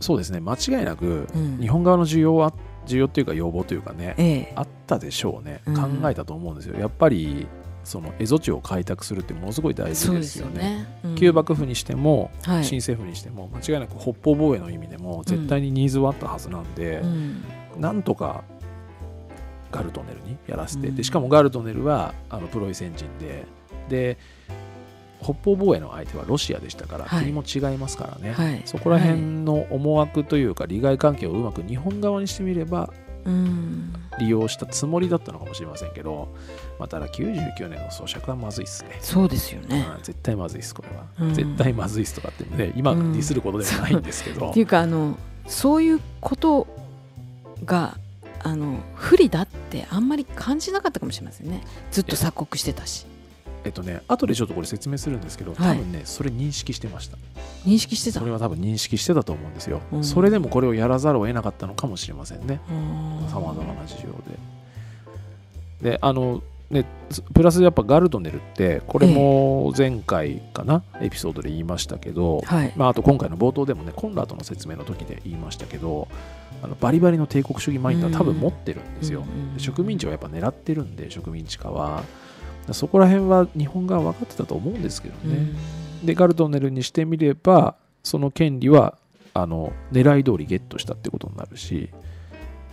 [0.00, 0.40] そうですね。
[0.40, 1.58] 間違いなくうん。
[1.60, 2.52] 日本側の需要は
[2.86, 4.52] 需要っていうか要望というかねええ。
[4.56, 5.62] あったでしょうね。
[5.66, 6.00] うん。
[6.00, 6.78] 考えたと思うんですよ。
[6.80, 7.46] やっぱり
[7.84, 11.00] その蝦夷地を開拓するってものすごい大事ですすよよねね。
[11.04, 11.14] うん。
[11.14, 12.64] 旧幕府にしてもはい。
[12.64, 17.44] 新政府にしても間違いなく北方防衛の意味でも絶対にニーズはあったはずなんで、うん。
[17.76, 18.42] なんとか
[19.70, 20.96] ガルトネルにやらせて、うん。
[20.96, 23.46] でしかもガルトネルはあのプロイセン人で
[23.88, 24.18] で
[25.20, 27.24] 北方防衛の相手はロシアでしたから、はい。
[27.24, 28.62] 国も違いますからね、はい。
[28.64, 32.92] そこら辺の思惑というか利害関係をうまく日本側にしてみれば
[33.24, 33.92] うん。
[34.18, 36.34] 利用したつもりだったのかもしれませんけど、
[36.78, 38.96] まあ、ただ99年の咀嚼はまずいっすね。
[39.00, 39.86] そうですよね。
[39.96, 41.34] うん絶対まずいっすこれは、うん。
[41.34, 46.66] 絶対まずいっすとかってね今デうんィスることでもないんですけど、っていうかあのそういうこと
[47.64, 47.98] が
[48.42, 51.62] あの不利だってあんまり感じなかったかもしれませんね。
[51.90, 53.06] ずっと鎖国してたし。
[53.64, 57.18] えっとね後でちょっとこれ説明するんですけど多分ね、それ認識してました。
[57.66, 58.20] 認識してた？
[58.20, 60.04] それは多分認識してたと思うんですよ、うん。
[60.04, 62.60] それでもこれをやらざるを得なかったのかもしれませんね。
[63.26, 64.08] ささまざまな事情
[65.82, 65.90] で。
[65.92, 76.08] であのねつプラスやっぱガルトネルってこれも前回かな、エピソードで言いましたけど、はい、まあ、あと今回の冒頭でもねコンラートの説明の時で言いましたけど
[76.62, 79.24] あのバリバリの帝国主義マインドは多分持ってるんですよ、
[79.56, 82.02] 植民地はやっぱ狙ってるんで植民地化は。
[82.72, 85.52] そこら辺は日本側分かってたと思うんですけどね、
[86.04, 88.98] でガルトネルにしてみればその権利は
[89.32, 91.88] あの狙い通りゲットしたってことになるし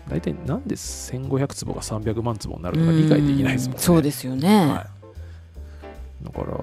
[0.10, 3.80] 大体なんで1500坪が300万坪になるのか理解できないですもんね。
[3.80, 4.88] うそうですよね、は
[6.22, 6.58] い、だから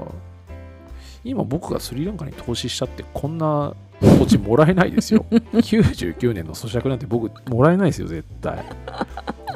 [1.25, 5.25] 今僕がスリランカに投資したってこんな土地もらえないですよ。
[5.55, 8.65] 99年の咀嚼なんて僕もらえないですよ絶対。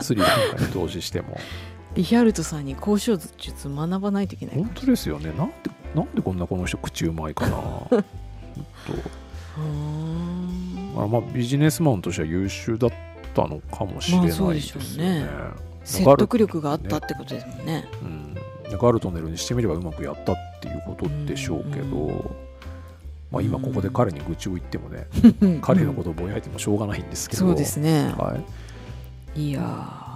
[0.01, 1.39] スリランカに投資しても。
[1.97, 5.33] リヒャルトさんに交渉術学ばないといけない本当ですよね。
[5.37, 5.55] なんで
[5.95, 7.57] なんでこんなこの人口うまいかな。
[7.91, 8.05] と。
[11.09, 12.91] まあビジネスマンとしては優秀だっ
[13.37, 15.27] たのかもしれないですよね,、まあそうでしょうね。
[15.85, 17.85] 説得力があったってことですもんね。
[18.03, 22.31] うん、でガルトネルにしてみればうまくやったっていうことでしょうけど、うん。
[23.31, 25.07] まあ、今ここで彼に愚痴を言ってもね、
[25.41, 25.61] うん。
[25.61, 28.13] 彼のことをぼやいてもしょうがないんですけど、そうですね。
[28.19, 28.37] は
[29.37, 29.49] い。
[29.51, 30.07] いや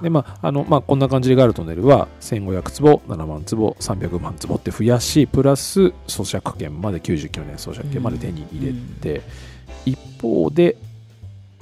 [0.00, 9.22] でまああのまあ、こんな感じでガルトネルは1500坪7万坪300万坪って増やしプラス咀嚼権まで99年咀嚼権まで手に入れて、
[9.84, 10.76] 一方で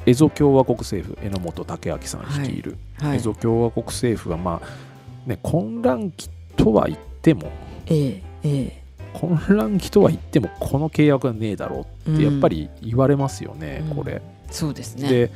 [0.06, 3.16] エゾ共和国政府榎本武明さん率いる、ーはい。
[3.16, 7.50] エゾ共和国政府は、まあね、混乱期とは言っても
[7.86, 13.96] えええ混乱期とは言ってもこの契約はねえだろうってやっぱり言われますよね、うん。
[13.96, 14.22] これ。
[14.22, 15.08] えそうですね。
[15.08, 15.30] で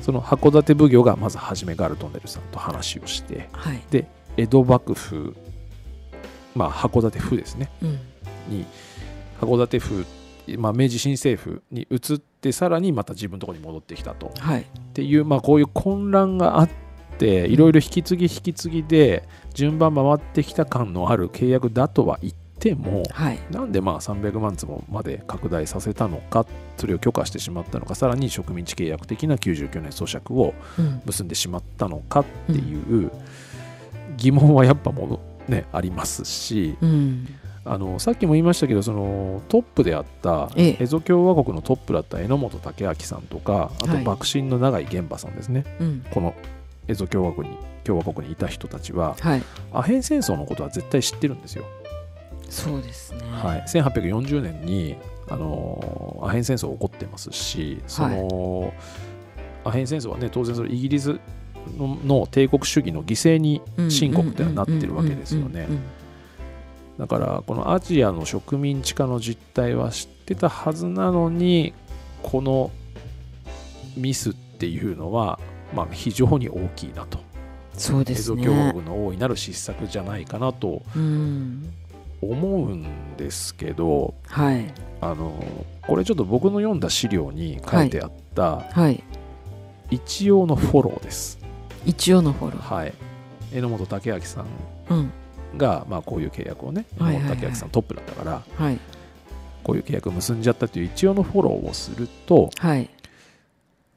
[0.00, 3.80] その函館奉行がまず初めガルトネルさんと話をしてはい。
[3.90, 5.36] で江戸幕府
[6.56, 7.70] まあ函館府ですね。
[7.82, 7.98] うん。
[8.48, 8.66] に
[9.40, 10.04] 函館府、
[10.58, 14.32] まあ、明治新政府に移ってさらにまた自分のところに戻ってきたと。
[14.38, 14.62] はい。
[14.62, 16.68] っていう、まあ、こういう混乱があっ
[17.18, 23.38] ていろいろ引き継ぎ引き継ぎで順番回ってきた感のある契約だとは言ってもはい。
[23.50, 31.02] なんでまあ300万坪まで拡大させたのかそれを許可してしまったのかさらに植民地契約的な99年咀嚼をうん。
[31.04, 33.12] 結んでしまったのかっていう
[34.16, 37.28] 疑問はやっぱもの、ね、ありますしうん
[37.64, 40.76] あのさっきも言いましたけどそのトップであったええ。
[40.80, 44.04] エゾ共和国のトップだった榎本武明さんとかあとはい。
[44.04, 46.04] 幕臣の永井玄馬さんですね、うん。
[46.10, 46.34] この
[46.88, 49.42] エゾ共和国に共和国にいた人たちははい。
[49.72, 51.64] アヘン戦争のことは絶対知ってるんですよ。
[52.48, 53.20] そうですね。
[53.30, 54.96] はい、1840年に
[55.28, 58.74] あのアヘン戦争起こってますしその、
[59.64, 61.18] アヘン戦争はね当然それイギリス
[61.78, 65.68] のの帝国主義の犠牲に新国ってのはなってるわけですよね
[67.02, 71.74] だからこのアジアの植民地化の実態は知ってたはずなのに
[72.22, 72.70] この
[73.96, 75.40] ミスっていうのは、
[75.74, 77.18] まあ、非常に大きいなと、
[77.74, 78.44] そうですね。
[78.44, 81.72] 共和国の大いなる失策じゃないかなとうん
[82.20, 84.72] 思うんですけどはい。
[85.00, 85.44] あの
[85.84, 89.02] これちょっと僕の読んだ資料に書いてあったはい。
[89.90, 91.40] 一応のフォローです。
[91.84, 92.74] 一応のフォロー。
[92.76, 92.94] はい、
[93.52, 94.46] 榎本武明さん
[94.90, 95.12] うん
[95.56, 97.32] が、まあ、こういう契約をねはいはいはい。
[97.32, 98.78] 榎本武明さんトップだったからはい。
[99.62, 102.90] こういう契約を結んじゃったという一応のフォローをするとはい。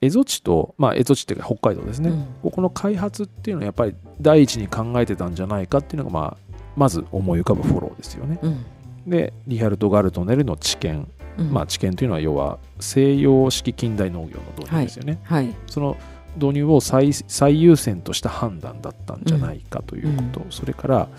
[0.01, 2.27] 蝦夷地と、まあ、蝦夷地っていうか北海道ですね、うん。
[2.43, 6.37] ここの開発っていうのはやっぱり第一に考えてたんじゃないかっていうのが、まあ、
[6.75, 8.39] まず思い浮かぶフォローですよね。
[8.41, 8.65] うん。
[9.07, 11.51] でリハルト・ガルトネルの知見、うん。
[11.51, 15.19] まあ、知見というのは要は西洋式近代農業の導入ですよね。
[15.23, 15.53] はい。
[15.67, 15.97] その
[16.35, 21.09] 導入を最最優先とした判断だったんじゃないかということ、それから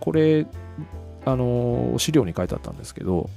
[0.00, 0.46] これ
[1.24, 3.30] あの資料に書いてあったんですけど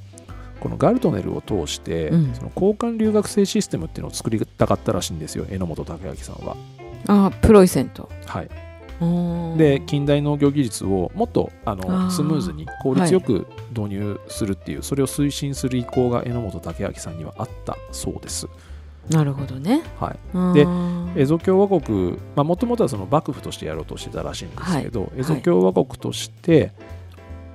[0.60, 2.34] このガルトネルを通して、うん。
[2.34, 6.58] その交換留学生システムっていうのを作りたかったらしいんですよ榎本武明さんは。
[7.08, 8.10] あプロイセント。
[8.25, 8.49] はい、
[8.99, 12.10] うんで近代農業技術をもっとああのー。
[12.10, 13.45] スムーズに効率よく
[13.77, 18.47] 導入するっていう、それを推進する意向が榎本武明さんにはあったそうです。
[19.09, 19.81] なるほどね。
[19.99, 21.13] はい、うん。
[21.15, 26.71] でエゾ共和国もともとはその幕府としてやろうとしてたらしいんですけど、エゾ共和国として、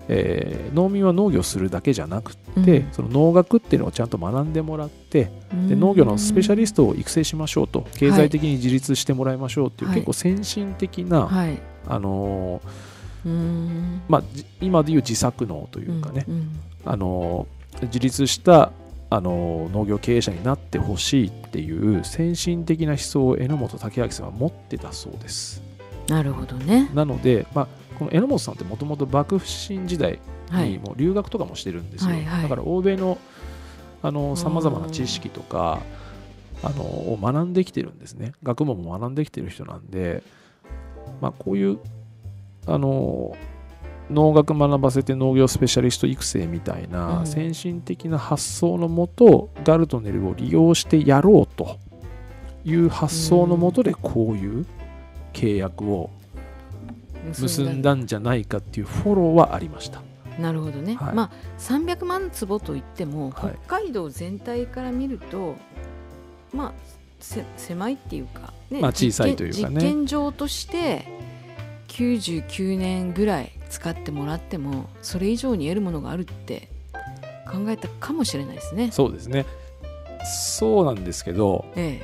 [0.09, 2.93] えー農民は農業するだけじゃなくて、うん。
[2.93, 5.31] その農学っていうのをちゃんと学んでもらって
[5.69, 9.97] で農業のスペシャリストを育成しましょうと経済的に自立してもらいましょうっていう、はい。
[9.97, 11.59] 結構先進的な、はい。
[11.87, 14.03] あのーうん。
[14.09, 16.61] まあ、じ今でいう自作農というかね、うん。
[16.85, 18.73] あのー自立した
[19.13, 25.63] あの農業経営者になってほしいっていう先進的な思想を榎本武明さんは持ってたそうです。
[26.09, 27.69] なるほどねなので、まあ、
[27.99, 30.19] この榎本さんってもともと幕府新時代
[30.51, 32.11] はいにもう留学とかもしてるんですよ。
[32.11, 33.19] はいはいだから欧米の
[34.03, 34.11] さ
[34.49, 35.81] まざまな知識とか
[36.63, 38.33] あのを学んできてるんですね。
[38.43, 40.23] 学問も学んできてる人なんで、
[41.21, 41.79] まあ、こういう
[42.67, 43.37] あの
[44.11, 47.27] 農学学ばせて農業スペシャリスト育成みたいなうん。
[47.27, 51.79] 先進的な発想のもと、ガルトネルを利用してやろうと
[52.65, 54.67] いう発想のもとでこういう
[55.33, 56.11] 契約を
[57.39, 60.03] 結んだんじゃないかっていうフォローはありました。
[60.39, 61.15] なるほどね、はい。
[61.15, 63.59] まあ300万坪といっても、はい。
[63.67, 65.55] 北海道全体から見ると
[66.53, 66.73] まあ
[67.21, 69.75] せ狭いっていうか、ねまあ小さいというかね。
[69.77, 71.07] 実験場として
[71.89, 76.69] 99年ぐらい使ってもらってもそれ以上に得るものがあるって
[77.51, 78.91] 考えたかもしれないですね。
[78.93, 79.47] そうですね。
[80.59, 82.03] そうなんですけど、え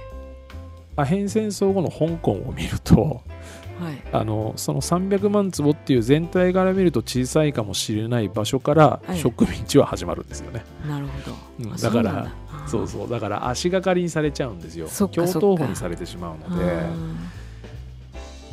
[0.96, 3.20] アヘン戦争後の香港を見ると、
[3.78, 4.02] はい。
[4.12, 9.18] あのその300万坪っていう全体から見ると小さいかもしれない場所からはい。
[9.18, 12.32] 植民地は始まるんですよね、なるほど、あうんだから
[12.66, 14.88] そうそうだから足がかりにされちゃうんですよ。
[14.88, 16.64] 共闘法にされてしまうので。
[16.64, 16.90] あ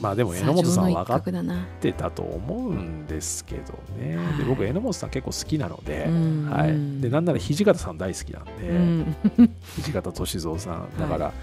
[0.04, 4.38] まあでもー榎本さん砂上の一分かってたと思うんですけどね、はい。
[4.38, 6.50] で僕榎本さん結構好きなので、うん。
[6.50, 9.16] はい、うんでなんなら土方さん大好きなんで、うん。
[9.82, 10.90] 土方歳三さん。
[11.00, 11.34] だから、は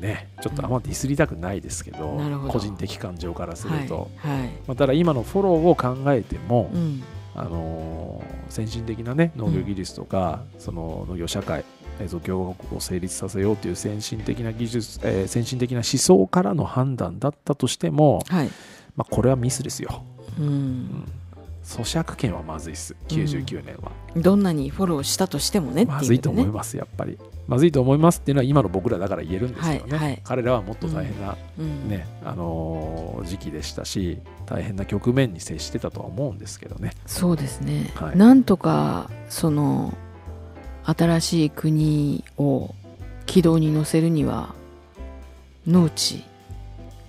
[0.00, 2.52] ねちょっとあんまディスりたくないですけど,、なるほど。
[2.54, 4.38] 個人的感情からすると、はい。
[4.40, 4.48] はい。
[4.66, 7.02] まあ、ただ今のフォローを考えても、うん。
[7.36, 11.64] あのー先進的な、ね、農業技術とか、その農業社会
[12.00, 18.50] 映像共和国を成立させようという先進的な技術、えー先進的な思想からの判断だったとしても、はい。
[18.96, 20.04] まあ、これはミスですよ、
[20.38, 20.48] ううん。
[20.48, 21.08] ん、
[21.64, 22.94] 咀嚼権はまずいです。
[23.08, 27.18] 99年は、どんなにフォローしたとしてもねね、まずいと思いますやっぱり。
[27.46, 30.20] まずいと思いますっていうのは今の僕らだから言えるんですよね、はいはい。
[30.22, 31.88] 彼らはもっと大変な、うん。
[31.88, 36.92] ねあのー時期でしたし大変な局面に接してたとは思うんですけどね。
[37.06, 38.16] そうですね、はい。
[38.16, 39.94] なんとかその
[40.84, 42.74] 新しい国を
[43.26, 44.54] 軌道に乗せるには
[45.66, 46.24] 農地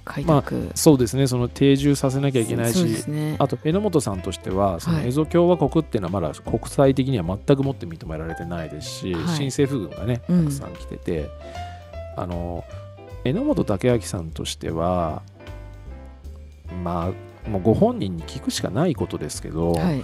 [0.05, 1.27] 開拓、そうですね。
[1.27, 3.37] その定住させなきゃいけないしね。
[3.39, 9.35] あと榎本さんとしてはそのはいエゾ共和国っていうのはまだ国際的には全くもって認められてないですし、はい。
[9.35, 10.43] 新政府軍がねうん。
[10.45, 11.29] たくさん来てて、
[12.17, 12.65] あの
[13.23, 15.21] 榎本武明さんとしては
[16.83, 17.13] ま
[17.45, 20.03] あもうご本人に聞くしかないことですけど、はい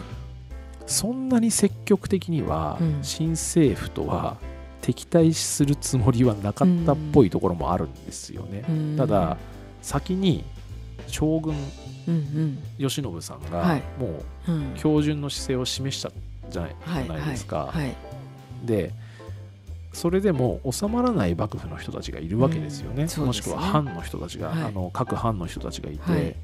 [0.89, 2.99] そんなに積極的にはうん。
[3.03, 4.37] 新政府とは
[4.81, 8.65] 敵対するつもりはなかったっぽいところもあるんですよね。
[8.67, 8.97] うん。
[8.97, 9.37] ただ
[9.81, 10.43] 先に
[11.07, 11.55] 将軍
[12.07, 13.83] うん慶喜さんがはい。
[13.99, 14.07] も
[14.47, 16.11] う標準の姿勢を示した
[16.49, 17.73] じゃない,、はいじゃないですか。
[18.65, 18.91] で
[19.93, 23.09] それでも収まらない幕府の人たちがいるわけですよね,、うん。
[23.09, 24.63] そうもしくは藩の人たちが、はい。
[24.63, 26.35] あの各藩の人たちがいて、はい。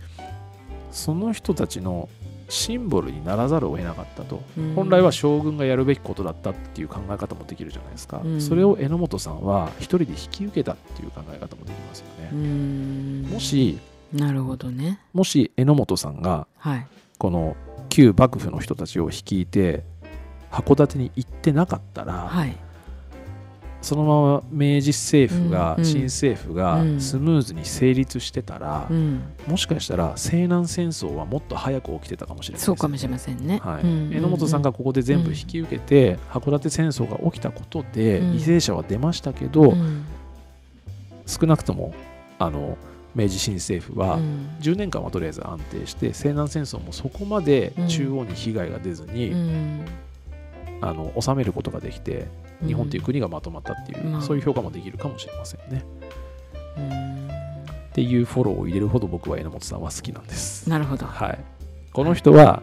[0.91, 2.09] その人たちの
[2.47, 4.73] シンボルにならざるを得なかったと、うん。
[4.75, 8.41] 本来は将軍がやるべきことだったっていう考え方もできるじゃないですか、うん。
[8.41, 13.21] それを榎本さんは一人で引き受けたっていう考え方もできますよね、うん。
[13.31, 13.79] もし
[14.13, 14.99] なるほどね。
[15.13, 16.87] もし榎本さんがはい。
[17.17, 17.55] この
[17.89, 19.83] 旧幕府の人たちを率いて
[20.51, 22.57] 函館に行ってなかったら、はい
[23.85, 25.85] そのまま明治政府が、うんうん。
[25.85, 26.99] 新政府がうん。
[26.99, 29.21] スムーズに成立してたら、うん。
[29.45, 33.61] もしかしたら西南戦争はもっと早く起きてたかもしれないですそうかもしれませんね。
[33.63, 33.83] はい。
[33.83, 38.31] うん榎本さんがここで全部引き受けて、函館戦争が起きたことでうん。
[38.31, 40.03] 犠牲者は出ましたけど、うん。
[41.27, 41.93] 少なくとも
[42.39, 42.79] あの
[43.13, 44.49] 明治新政府はうん。
[44.61, 49.85] 10年間はとりあえず安定して西南戦争もそこまで中央に被害が出ずに、うん。
[50.81, 52.25] あの収めることができて
[52.65, 54.21] 日本という国がまとまったっていう、まあ。
[54.21, 55.85] そういう評価もできるかもしれませんね。
[56.77, 57.27] うん。
[57.27, 57.31] っ
[57.93, 60.69] ていうフォローを入れるほど僕は榎本さんは好きなんです。
[60.69, 61.05] なるほど。
[61.05, 61.39] はい、
[61.93, 62.61] この人は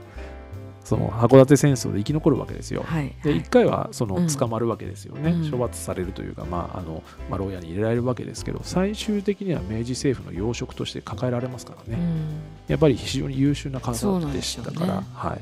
[0.85, 2.83] その函館戦争で生き残るわけですよ。
[2.83, 3.15] はい。
[3.23, 4.27] で1回はそのうん。
[4.27, 5.51] 捕まるわけですよね、うん。
[5.51, 12.41] 処罰されるというか、まああのまあ、牢屋に入れられるわけですけど最終的には明治政府の要職として抱えられますからね、うん。
[12.69, 13.93] やっぱり非常に優秀な方
[14.33, 15.41] でしたから、はい。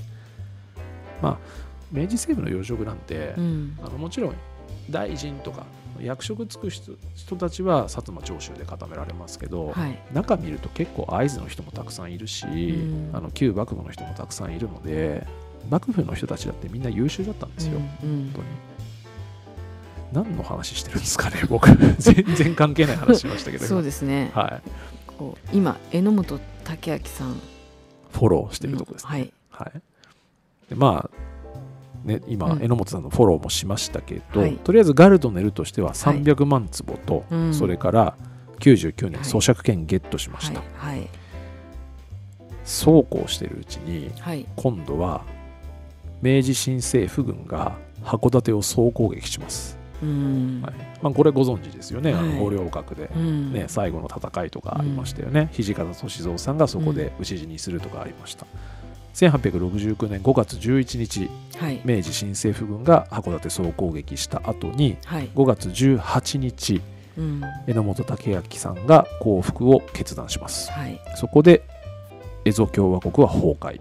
[1.21, 1.39] まあ、
[1.91, 3.79] 明治政府の要職なんて、うん。
[3.83, 4.35] あのもちろん
[4.91, 5.67] 大臣とか
[6.01, 9.99] 役職つく人人たちは薩摩長州で固められますけど、はい。
[10.13, 13.11] 中見ると結構会津の人もたくさんいるし、ん。
[13.13, 15.27] あの旧幕府の人もたくさんいるので
[15.69, 18.33] 幕府の人たちだってみんな優秀だったんですよ、うんうん。
[18.33, 18.47] 本当に。
[20.13, 21.69] 何の話してるんですかね僕。
[21.99, 23.67] 全然関係ない話しましたけど。
[23.67, 24.31] そうですね。
[24.35, 24.71] はい、
[25.07, 27.41] こう今榎本武明さん。
[28.13, 29.33] フォローしてるとこですね、はい。
[29.51, 29.81] はい。
[30.69, 31.11] でまあ
[32.05, 32.63] ね、今、うん。
[32.63, 34.57] 榎本さんのフォローもしましたけど、はい。
[34.57, 37.55] とりあえずガルドネルとしては300万坪と、うん。
[37.55, 38.17] それから
[38.61, 39.31] 99年はい。
[39.31, 41.09] 咀嚼権ゲットしまはいした、はい。
[42.65, 44.47] そうこうしてるうちにはい。
[44.57, 45.23] 今度は
[46.23, 50.61] 明治新政府軍が函館を総攻撃します、うん。
[50.63, 50.75] はい。
[51.03, 53.53] まあ、これご存知ですよね、あのはい五稜郭で、うん。
[53.53, 58.47] ね、最後の戦いとかありましたよね、土方歳三さんがそこで討ち死にするとかありました、
[59.15, 61.81] 1869年5月11日はい。
[61.85, 65.29] 明治新政府軍が函館総攻撃した後にはい。
[65.35, 66.81] 5月18日
[67.19, 67.43] うん。
[67.67, 70.71] 榎本武明さんが降伏を決断します。
[70.73, 71.01] はい。
[71.17, 71.63] そこで
[72.45, 73.81] 蝦夷共和国は崩壊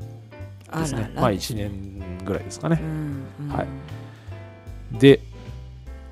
[0.81, 1.11] ですね。
[1.15, 2.79] まあ1年ぐらいですかね。
[2.81, 3.49] うんうん。
[3.49, 3.67] はい。
[4.97, 5.21] で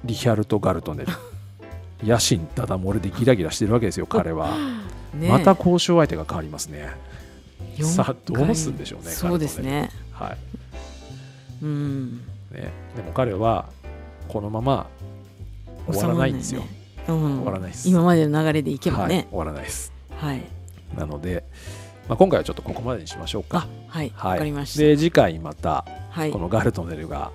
[0.06, 1.12] リヒャルト・ガルトネル。
[2.04, 4.56] 野心ただ漏れでギラギラしてるわけですよ彼は、
[5.14, 6.90] ねまた交渉相手が変わりますね。
[6.90, 7.17] 四
[7.84, 8.46] さあ回。
[8.46, 9.90] どうすんでしょうねそうですね。
[10.12, 10.38] はい。
[11.64, 12.18] うん。
[12.52, 13.66] ねでも彼は
[14.28, 14.88] このまま
[15.88, 16.64] 終わらないんですよ、
[17.08, 17.38] うん。
[17.38, 17.90] 終わらないです。
[17.90, 19.94] 今までの流れでいけばはいね終わらないです。
[20.16, 20.44] はい。
[20.98, 21.44] なので、
[22.08, 23.68] まあ、今回はちょっとここまでにしましょうか。
[23.90, 24.40] あはいわ、はい。
[24.40, 24.80] かりました。
[24.82, 26.32] で次回またはい。
[26.32, 27.32] このガルトネルが、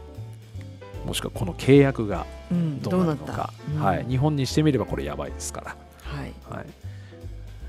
[1.06, 3.82] もしくはこの契約がうん、どどうなるのか、うん。
[3.82, 6.32] はい、日本にしてみればこれやばいですから、はい。
[6.50, 6.66] はい、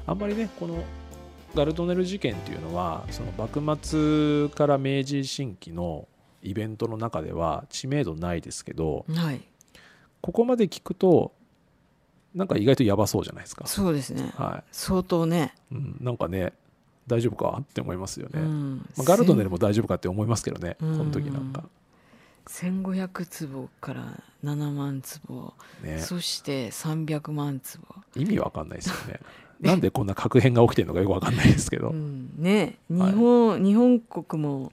[0.08, 0.84] あんまりねこの
[1.56, 6.08] ガルトネル事件っていうのはその幕末から明治維新期の
[6.42, 9.42] イベントの中では知名度ないですけどはい。
[10.22, 11.34] ここまで聞くと
[12.34, 14.32] なんか意外とやばそうじゃないですか、そうですね。
[14.36, 15.54] は相当ね。
[15.72, 16.54] いうん、なんかね
[17.06, 18.78] 大丈夫かって思いますよね、うん。
[18.98, 20.98] まあ、ガルトネルも大丈夫かって思いますけどねこうん。
[20.98, 21.64] の時なんか。
[22.48, 26.00] 1500坪から7万坪、ね。
[26.00, 27.82] そして300万坪、
[28.16, 29.20] 意味わかんないですよね
[29.62, 32.78] なんでこんな確変が起きてるのかよくわかんないですけど、うん、ね。
[32.90, 33.12] 日はい。
[33.14, 34.72] 本、日本国も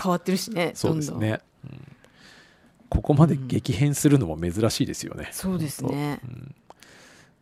[0.00, 1.80] 変わってるしねそうですどんどんね、うん。
[2.88, 6.20] ここまで激変するのも珍しいですよね、そうですね。
[6.24, 6.54] うん。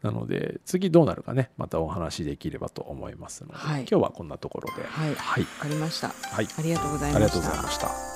[0.03, 1.51] なので次どうなるかね。
[1.57, 3.81] またお話しできればと思いますので、はい。
[3.83, 4.83] 今日はこんなところで。
[4.83, 5.15] はい。
[5.15, 6.09] はい、わかりました。
[6.09, 7.17] はい、ありがとうございました。
[7.17, 8.12] ありがとうございました。